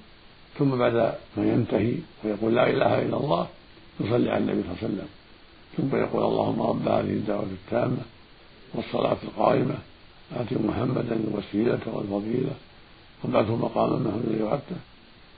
ثم 0.59 0.71
بعد 0.79 1.15
ما 1.37 1.45
ينتهي 1.53 1.95
ويقول 2.25 2.55
لا 2.55 2.71
إله 2.71 3.03
إلا 3.03 3.17
الله 3.17 3.47
يصلي 4.01 4.31
على 4.31 4.39
النبي 4.39 4.63
صلى 4.63 4.71
الله 4.73 4.79
عليه 4.83 4.95
وسلم. 4.95 5.09
ثم 5.77 5.97
يقول 5.97 6.25
اللهم 6.25 6.63
رب 6.63 6.89
هذه 6.89 7.01
الدعوة 7.01 7.43
التامة 7.43 8.03
والصلاة 8.75 9.17
القائمة 9.23 9.75
آت 10.37 10.53
محمدا 10.53 11.17
الوسيلة 11.29 11.81
والفضيلة 11.87 12.55
وبعثه 13.25 13.57
مقاما 13.57 13.97
محمودا 13.97 14.45
وعدته 14.45 14.77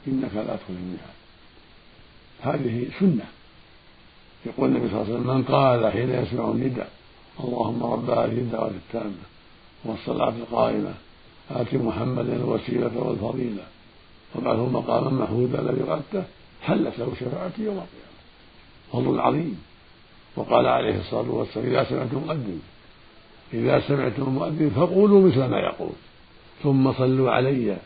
إنك 0.08 0.34
لا 0.34 0.56
تخلف 0.56 0.70
الميعاد. 0.70 1.20
هذه 2.40 2.88
سنة. 3.00 3.24
يقول 4.46 4.68
النبي 4.68 4.88
صلى 4.88 5.00
الله 5.00 5.06
عليه 5.06 5.14
وسلم 5.14 5.36
من 5.36 5.42
قال 5.42 5.92
حين 5.92 6.10
يسمع 6.10 6.50
النداء 6.50 6.90
اللهم 7.44 7.82
رب 7.82 8.10
هذه 8.10 8.38
الدعوة 8.38 8.70
التامة 8.70 9.24
والصلاة 9.84 10.28
القائمة 10.28 10.94
آت 11.50 11.74
محمدا 11.74 12.36
الوسيلة 12.36 12.90
والفضيلة 12.94 13.62
وابعثه 14.34 14.66
مقاما 14.66 15.10
محمودا 15.10 15.60
الذي 15.60 15.82
وعدته 15.82 16.24
حلت 16.62 16.98
له 16.98 17.12
شفاعتي 17.20 17.62
يوم 17.62 17.76
القيامة. 17.76 18.10
فضل 18.92 19.20
عظيم 19.20 19.62
وقال 20.36 20.66
عليه 20.66 21.00
الصلاة 21.00 21.30
والسلام 21.30 21.66
إذا 21.66 21.84
سمعتم 21.84 22.18
مؤذن 22.18 22.60
إذا 23.54 23.80
سمعتم 23.80 24.22
المؤذن 24.22 24.70
فقولوا 24.76 25.28
مثل 25.28 25.44
ما 25.44 25.58
يقول 25.58 25.92
ثم 26.62 26.92
صلوا 26.92 27.30
علي 27.30 27.76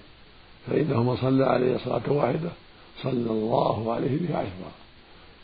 فإنه 0.66 1.02
من 1.02 1.16
صلى 1.16 1.44
علي 1.44 1.78
صلاة 1.78 2.12
واحدة 2.12 2.50
صلى 3.02 3.30
الله 3.30 3.92
عليه 3.92 4.28
بها 4.28 4.38
عشرا 4.38 4.83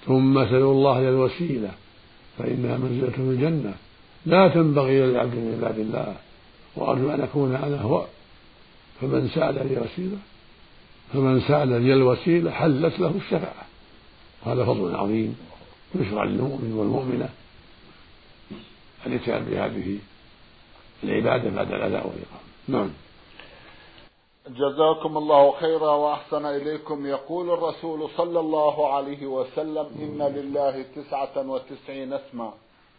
ثم 0.07 0.45
سلوا 0.45 0.73
الله 0.73 1.09
الوسيلة 1.09 1.71
فإنها 2.39 2.79
منزلة 2.79 3.11
في 3.11 3.19
الجنة. 3.21 3.75
لا 4.27 4.49
تنبغي 4.49 5.05
إلى 5.05 5.11
العبد 5.11 5.35
من 5.35 5.59
عباد 5.59 5.79
الله 5.79 6.17
وأرجو 6.77 7.11
أن 7.11 7.21
أكون 7.21 7.55
أنا 7.55 7.81
هو. 7.81 8.05
فمن 9.01 9.29
سأل 9.35 9.55
لي 9.55 9.81
وسيلة 9.81 10.19
فمن 11.13 11.41
سأل 11.41 11.69
لي 11.69 11.95
الوسيلة 11.95 12.51
حلت 12.51 13.01
له 13.01 13.15
الشفاعة. 13.17 13.67
وهذا 14.47 14.65
فضل 14.65 14.97
عظيم 14.97 15.37
يشرع 15.95 16.25
للمؤمن 16.25 16.73
والمؤمنة 16.73 17.29
الاتيان 19.07 19.45
بهذه 19.45 19.99
العبادة 21.05 21.51
بعد 21.51 21.73
الأداء 21.73 22.07
والإقامة. 22.07 22.51
نعم. 22.69 22.91
جزاكم 24.57 25.17
الله 25.19 25.53
خيرا 25.53 25.91
وأحسن 25.91 26.47
إليكم. 26.47 27.07
يقول 27.07 27.51
الرسول 27.51 28.09
صلى 28.17 28.41
الله 28.41 28.93
عليه 28.95 29.27
وسلم 29.27 29.87
إن 30.03 30.23
لله 30.23 30.85
تسعة 30.97 31.51
وتسعين 31.51 32.13
اسما 32.13 32.53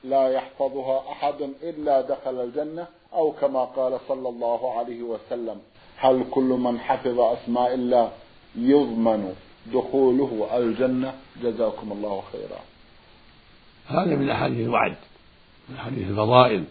لا 0.03 0.29
يحفظها 0.29 1.03
أحد 1.11 1.41
إلا 1.63 2.01
دخل 2.01 2.43
الجنة 2.43 2.87
أو 3.13 3.31
كما 3.31 3.63
قال 3.63 3.99
صلى 4.07 4.29
الله 4.29 4.79
عليه 4.79 5.01
وسلم. 5.03 5.61
هل 5.97 6.25
كل 6.31 6.41
من 6.43 6.79
حفظ 6.79 7.19
أسماء 7.19 7.73
الله 7.73 8.11
يضمن 8.55 9.35
دخوله 9.73 10.57
الجنة؟ 10.57 11.13
جزاكم 11.43 11.91
الله 11.91 12.23
خيرا. 12.31 12.59
هذا 13.87 14.15
من 14.15 14.29
أحاديث 14.29 14.67
الوعد 14.67 14.95
من 15.69 15.75
أحاديث 15.75 16.09
الفضائل 16.09 16.63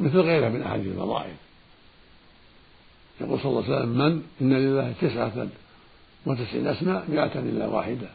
مثل 0.00 0.20
غيرها 0.20 0.48
من 0.48 0.62
أحاديث 0.62 0.86
الفضائل. 0.86 1.34
يقول 3.20 3.40
صلى 3.40 3.50
الله 3.50 3.64
عليه 3.64 3.76
وسلم 3.76 3.98
من 3.98 4.22
إن 4.40 4.52
لله 4.52 4.92
تسعة 5.00 5.48
وتسعين 6.26 6.66
أسماء 6.66 7.04
مئة 7.08 7.38
إلا 7.38 7.66
واحدة. 7.66 8.08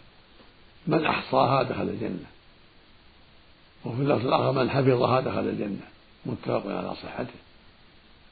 من 0.87 1.05
أحصاها 1.05 1.63
دخل 1.63 1.81
الجنة. 1.81 2.25
وفي 3.85 4.01
اللفظ 4.01 4.27
الآخر 4.27 4.51
من 4.51 4.69
حفظها 4.69 5.19
دخل 5.21 5.39
الجنة. 5.39 5.85
متفق 6.25 6.63
على 6.67 6.95
صحته. 7.03 7.39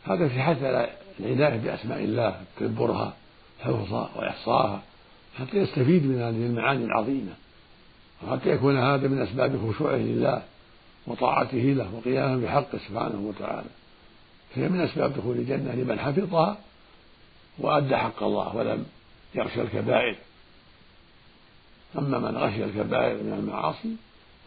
هذا 0.04 0.28
في 0.28 0.42
حث 0.42 0.64
على 0.64 0.90
العناية 1.20 1.58
بأسماء 1.58 2.04
الله 2.04 2.42
تدبرها 2.60 3.14
حفظها 3.62 4.10
وإحصاها 4.16 4.82
حتى 5.40 5.58
يستفيد 5.58 6.06
من 6.06 6.22
هذه 6.22 6.46
المعاني 6.46 6.86
العظيمة 6.86 7.34
وحتى 8.24 8.50
يكون 8.50 8.78
هذا 8.78 9.08
من 9.08 9.22
أسباب 9.22 9.72
خشوعه 9.72 9.96
لله 9.96 10.42
وطاعته 11.08 11.58
له 11.58 11.96
وقيامه 11.96 12.46
بحقه 12.46 12.78
سبحانه 12.90 13.20
وتعالى. 13.20 13.68
فهي 14.56 14.70
من 14.70 14.82
أسباب 14.82 15.14
دخول 15.14 15.38
الجنة 15.38 15.72
لمن 15.76 16.00
حفظها 16.00 16.58
وأدى 17.58 17.98
حق 17.98 18.24
الله 18.24 18.56
ولم 18.56 18.86
يغشى 19.36 19.62
الكبائر. 19.62 20.16
أما 21.98 22.20
من 22.20 22.38
غشي 22.38 22.64
الكبائر 22.64 23.24
من 23.24 23.34
المعاصي 23.34 23.96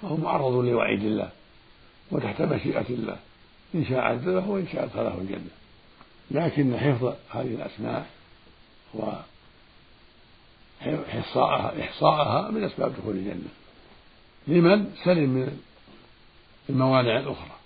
فهو 0.02 0.16
معرض 0.16 0.52
لوعيد 0.52 1.04
الله 1.04 1.30
وتحت 2.10 2.42
مشيئة 2.42 2.86
الله 2.90 3.16
إن 3.74 3.84
شاء 3.84 3.98
عذبه 3.98 4.48
وإن 4.48 4.66
شاء 4.72 4.84
أدخله 4.84 5.18
الجنة. 5.18 5.50
لكن 6.30 6.78
حفظ 6.78 7.14
هذه 7.30 7.54
الأسماء 7.54 8.06
وإحصاءها 10.84 11.80
إحصاءها 11.80 12.50
من 12.50 12.64
أسباب 12.64 12.94
دخول 12.96 13.16
الجنة. 13.16 13.48
لمن؟ 14.46 14.94
سلم 15.04 15.30
من 15.30 15.60
الموانع 16.70 17.18
الأخرى 17.18 17.56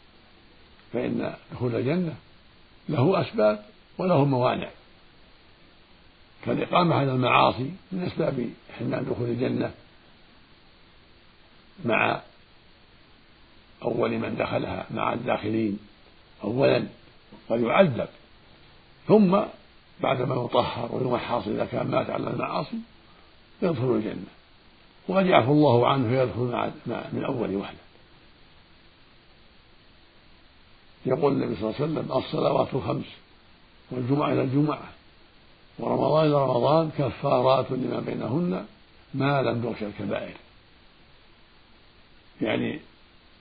فإن 0.92 1.35
دخول 1.53 1.74
الجنة 1.74 2.14
له 2.88 3.21
أسباب 3.21 3.64
وله 3.99 4.25
موانع. 4.25 4.69
كالإقامة 6.45 6.95
على 6.95 7.12
المعاصي 7.12 7.71
من 7.93 8.03
أسباب 8.03 8.51
حرمان 8.79 9.05
دخول 9.05 9.29
الجنة 9.29 9.71
مع 11.85 12.21
أول 13.83 14.19
من 14.19 14.37
دخلها 14.37 14.87
مع 14.90 15.12
الداخلين. 15.12 15.79
أولا 16.45 16.87
قد 17.51 17.61
يعذب. 17.61 18.09
ثم 19.09 19.40
بعدما 20.01 20.45
يطهر 20.45 20.95
ويمحص 20.95 21.49
إذا 21.49 21.64
كان 21.64 21.87
مات 21.87 22.11
على 22.11 22.31
المعاصي 22.31 22.79
يدخل 23.62 23.90
الجنة. 23.90 24.31
وقد 25.09 25.27
يعفو 25.27 25.53
الله 25.53 25.88
عنه 25.88 26.09
فيدخل 26.09 26.71
من 26.87 27.25
أول 27.25 27.57
وهلة. 27.57 27.89
يقول 31.07 31.33
النبي 31.33 31.57
صلى 31.57 31.71
الله 31.71 31.75
عليه 31.81 31.85
وسلم 31.85 32.19
الصلوات 32.19 32.75
الخمس 32.75 33.07
والجمعة 33.91 34.33
إلى 34.33 34.43
الجمعة 34.43 34.89
ورمضان 35.79 36.27
إلى 36.27 36.35
رمضان 36.35 36.91
كفارات 36.99 37.71
لما 37.71 38.01
بينهن 38.01 38.67
ما 39.15 39.43
لم 39.43 39.63
تغش 39.63 39.83
الكبائر. 39.83 40.35
يعني 42.41 42.81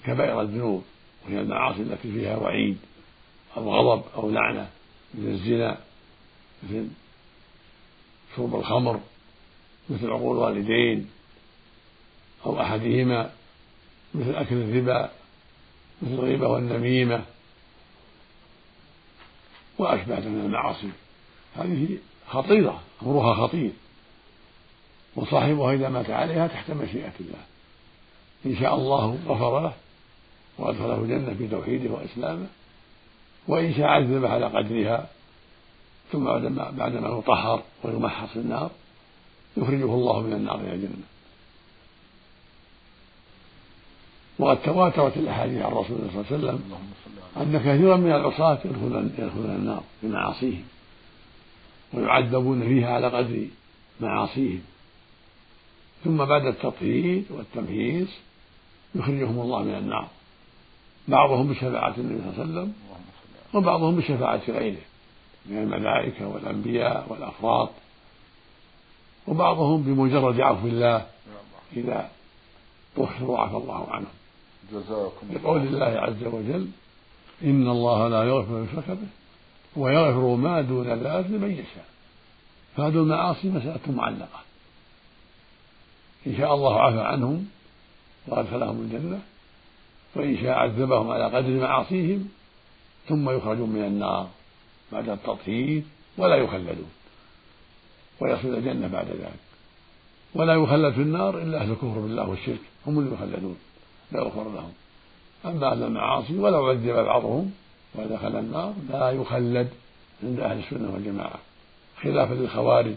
كبائر 0.05 0.41
الذنوب 0.41 0.83
وهي 1.25 1.41
المعاصي 1.41 1.81
التي 1.81 2.11
فيها 2.11 2.37
وعيد 2.37 2.77
أو 3.57 3.73
غضب 3.73 4.03
أو 4.15 4.31
لعنة 4.31 4.69
مثل 5.13 5.27
الزنا 5.27 5.77
مثل 6.63 6.87
شرب 8.35 8.55
الخمر 8.55 8.99
مثل 9.89 10.09
عقول 10.09 10.37
الوالدين 10.37 11.09
أو 12.45 12.61
أحدهما 12.61 13.31
مثل 14.15 14.35
أكل 14.35 14.55
الربا 14.55 15.11
مثل 16.01 16.13
الغيبة 16.13 16.47
والنميمة. 16.47 17.25
وأشبه 19.79 20.19
من 20.19 20.41
المعاصي. 20.45 20.89
هذه 21.55 21.97
خطيرة 22.29 22.81
أمرها 23.03 23.47
خطير. 23.47 23.71
وصاحبها 25.15 25.73
إذا 25.73 25.89
مات 25.89 26.09
عليها 26.09 26.47
تحت 26.47 26.71
مشيئة 26.71 27.13
الله. 27.19 27.43
إن 28.45 28.55
شاء 28.55 28.75
الله 28.75 29.17
غفر 29.27 29.59
له 29.59 29.73
وأدخله 30.57 30.95
الجنة 30.95 31.35
بتوحيده 31.39 31.93
وإسلامه. 31.93 32.47
وإن 33.47 33.73
شاء 33.73 33.85
عذب 33.85 34.25
على 34.25 34.45
قدرها 34.45 35.07
ثم 36.11 36.25
بعدما 36.25 36.71
بعدما 36.71 37.17
يطهر 37.19 37.63
ويمحص 37.83 38.29
في 38.29 38.39
النار 38.39 38.71
يخرجه 39.57 39.93
الله 39.93 40.21
من 40.21 40.33
النار 40.33 40.59
إلى 40.59 40.73
الجنة. 40.73 41.03
وقد 44.39 44.61
تواترت 44.61 45.17
الأحاديث 45.17 45.61
عن 45.61 45.71
رسول 45.71 45.97
الله 45.97 46.09
صلى 46.11 46.37
الله 46.37 46.49
عليه 46.49 46.59
وسلم 46.59 46.61
أن 47.37 47.59
كثيرا 47.59 47.97
من 47.97 48.11
العصاة 48.11 48.59
يدخلون 48.65 49.13
يدخلون 49.19 49.55
النار 49.55 49.83
بمعاصيهم 50.03 50.63
ويعذبون 51.93 52.61
فيها 52.61 52.93
على 52.93 53.07
قدر 53.07 53.47
معاصيهم. 54.01 54.61
ثم 56.03 56.17
بعد 56.25 56.45
التطهير 56.45 57.23
والتمهيز 57.29 58.07
يخرجهم 58.95 59.39
الله 59.39 59.63
من 59.63 59.75
النار. 59.75 60.07
بعضهم 61.07 61.47
بشفاعة 61.47 61.93
النبي 61.97 62.21
صلى 62.21 62.43
الله 62.43 62.59
عليه 62.59 62.61
وسلم 62.61 62.73
وبعضهم 63.53 63.95
بشفاعة 63.95 64.41
غيره 64.47 64.81
من 65.45 65.57
الملائكة 65.57 66.27
والأنبياء 66.27 67.05
والأفراط. 67.09 67.69
وبعضهم 69.27 69.81
بمجرد 69.81 70.41
عفو 70.41 70.67
الله 70.67 71.05
إذا 71.77 72.09
طهروا 72.95 73.37
وعفى 73.37 73.55
الله 73.55 73.87
عنهم 73.91 74.18
جزاكم 74.71 75.27
لقول 75.33 75.61
الله 75.61 75.85
عز 75.85 76.23
وجل 76.23 76.67
إن 77.43 77.67
الله 77.67 78.07
لا 78.07 78.23
يغفر 78.23 78.63
يشرك 78.63 78.89
به 78.89 79.07
ويغفر 79.75 80.35
ما 80.35 80.61
دون 80.61 80.87
ذلك 80.87 81.25
لمن 81.29 81.51
يشاء. 81.51 81.85
فهذه 82.77 82.95
المعاصي 82.95 83.49
مسألة 83.49 83.79
معلقة. 83.87 84.39
إن 86.27 86.37
شاء 86.37 86.55
الله 86.55 86.81
عفى 86.81 87.01
عنهم 87.01 87.47
وأدخلهم 88.27 88.81
الجنة. 88.81 89.19
وإن 90.15 90.37
شاء 90.37 90.51
عذبهم 90.51 91.11
على 91.11 91.25
قدر 91.25 91.49
معاصيهم 91.49 92.29
ثم 93.09 93.29
يخرجون 93.29 93.69
من 93.69 93.85
النار 93.85 94.27
بعد 94.91 95.09
التطهير 95.09 95.83
ولا 96.17 96.35
يخلدون. 96.35 96.91
ويصل 98.19 98.47
الجنة 98.47 98.87
بعد 98.87 99.07
ذلك. 99.07 99.39
ولا 100.35 100.53
يخلد 100.53 100.93
في 100.93 101.01
النار 101.01 101.37
إلا 101.41 101.61
أهل 101.61 101.71
الكفر 101.71 101.99
بالله 101.99 102.29
والشرك 102.29 102.61
هم 102.87 102.99
اللي 102.99 103.13
يخلدون. 103.13 103.57
لا 104.11 104.19
يغفر 104.19 104.43
لهم 104.43 104.71
أما 105.45 105.71
أهل 105.71 105.83
المعاصي 105.83 106.37
ولو 106.37 106.65
عذب 106.65 106.87
بعضهم 106.87 107.51
ودخل 107.95 108.39
النار 108.39 108.73
لا 108.89 109.11
يخلد 109.11 109.69
عند 110.23 110.39
أهل 110.39 110.59
السنة 110.59 110.93
والجماعة. 110.93 111.39
خلافا 112.01 112.33
للخوارج 112.33 112.95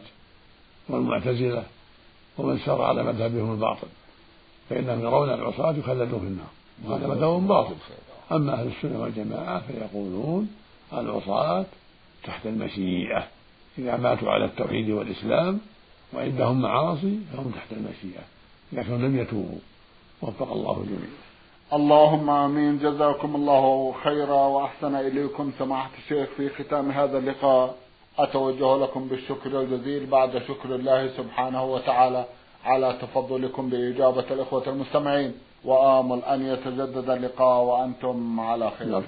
والمعتزلة 0.89 1.65
ومن 2.39 2.59
سار 2.59 2.83
على 2.83 3.03
مذهبهم 3.03 3.53
الباطل 3.53 3.87
فإنهم 4.71 5.01
يرون 5.01 5.31
العصاة 5.31 5.73
يخلدون 5.73 6.21
في 6.21 6.27
النار 6.27 6.51
وهذا 6.85 7.07
مذهب 7.07 7.49
باطل. 7.49 7.75
أما 8.33 8.53
أهل 8.53 8.67
السنة 8.67 9.03
والجماعة 9.03 9.61
فيقولون 9.61 10.51
العصاة 10.93 11.65
تحت 12.25 12.47
المشيئة. 12.47 13.29
إذا 13.79 13.97
ماتوا 13.97 14.31
على 14.31 14.45
التوحيد 14.45 14.91
والإسلام 14.91 15.61
وعندهم 16.13 16.63
معاصي 16.63 17.19
فهم 17.33 17.51
تحت 17.51 17.73
المشيئة 17.73 18.23
لكن 18.73 19.05
لم 19.05 19.19
يتوبوا. 19.19 19.59
وفق 20.23 20.53
الله 20.53 20.77
الجميع 20.81 21.11
اللهم 21.73 22.31
آمين. 22.31 22.79
جزاكم 22.79 23.37
الله 23.37 23.95
خيرا 24.05 24.47
وأحسن 24.47 24.95
إليكم. 24.95 25.53
سماحة 25.59 25.91
الشيخ 25.99 26.29
في 26.37 26.49
ختام 26.49 26.91
هذا 26.91 27.19
اللقاء 27.19 27.75
أتوجه 28.19 28.77
لكم 28.77 29.09
بالشكر 29.09 29.61
الجزيل. 29.61 30.07
بعد 30.07 30.39
شكر 30.49 30.75
الله 30.75 31.09
سبحانه 31.09 31.65
وتعالى 31.65 32.25
على 32.65 32.99
تفضلكم 33.03 33.71
بإجابة 33.71 34.25
الإخوة 34.31 34.63
المستمعين. 34.67 35.35
وآمل 35.65 36.23
أن 36.25 36.47
يتجدد 36.47 37.11
اللقاء 37.11 37.63
وأنتم 37.63 38.41
على 38.41 38.71
خير. 38.79 39.03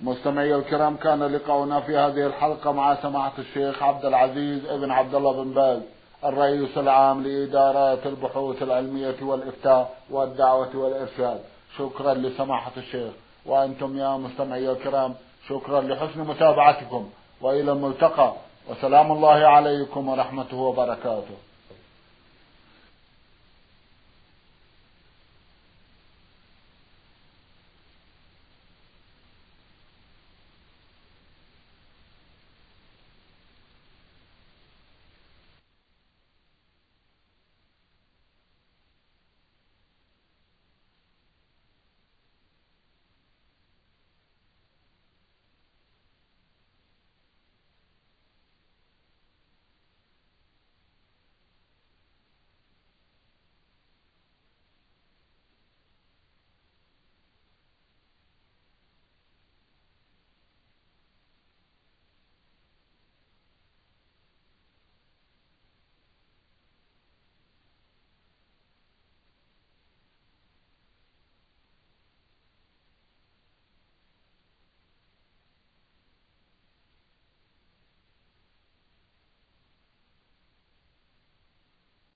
مستمعي 0.00 0.54
الكرام 0.54 0.96
كان 0.96 1.22
لقاؤنا 1.22 1.80
في 1.80 1.96
هذه 1.96 2.26
الحلقة 2.26 2.72
مع 2.72 2.94
سماحة 3.02 3.32
الشيخ 3.38 3.82
عبد 3.82 4.04
العزيز 4.04 4.66
ابن 4.66 4.90
عبد 4.90 5.14
الله 5.14 5.42
بن 5.42 5.50
باز. 5.54 5.82
الرئيس 6.28 6.78
العام 6.78 7.22
لإدارات 7.22 8.06
البحوث 8.06 8.62
العلمية 8.62 9.16
والإفتاء 9.22 9.96
والدعوة 10.10 10.76
والإرشاد. 10.76 11.40
شكرا 11.78 12.14
لسماحة 12.14 12.72
الشيخ. 12.76 13.12
وأنتم 13.46 13.98
يا 13.98 14.16
مستمعي 14.16 14.70
الكرام 14.70 15.14
شكرا 15.48 15.80
لحسن 15.80 16.20
متابعتكم. 16.20 17.10
وإلى 17.40 17.72
الملتقى. 17.72 18.32
وسلام 18.70 19.12
الله 19.12 19.46
عليكم 19.46 20.08
ورحمته 20.08 20.56
وبركاته. 20.56 21.36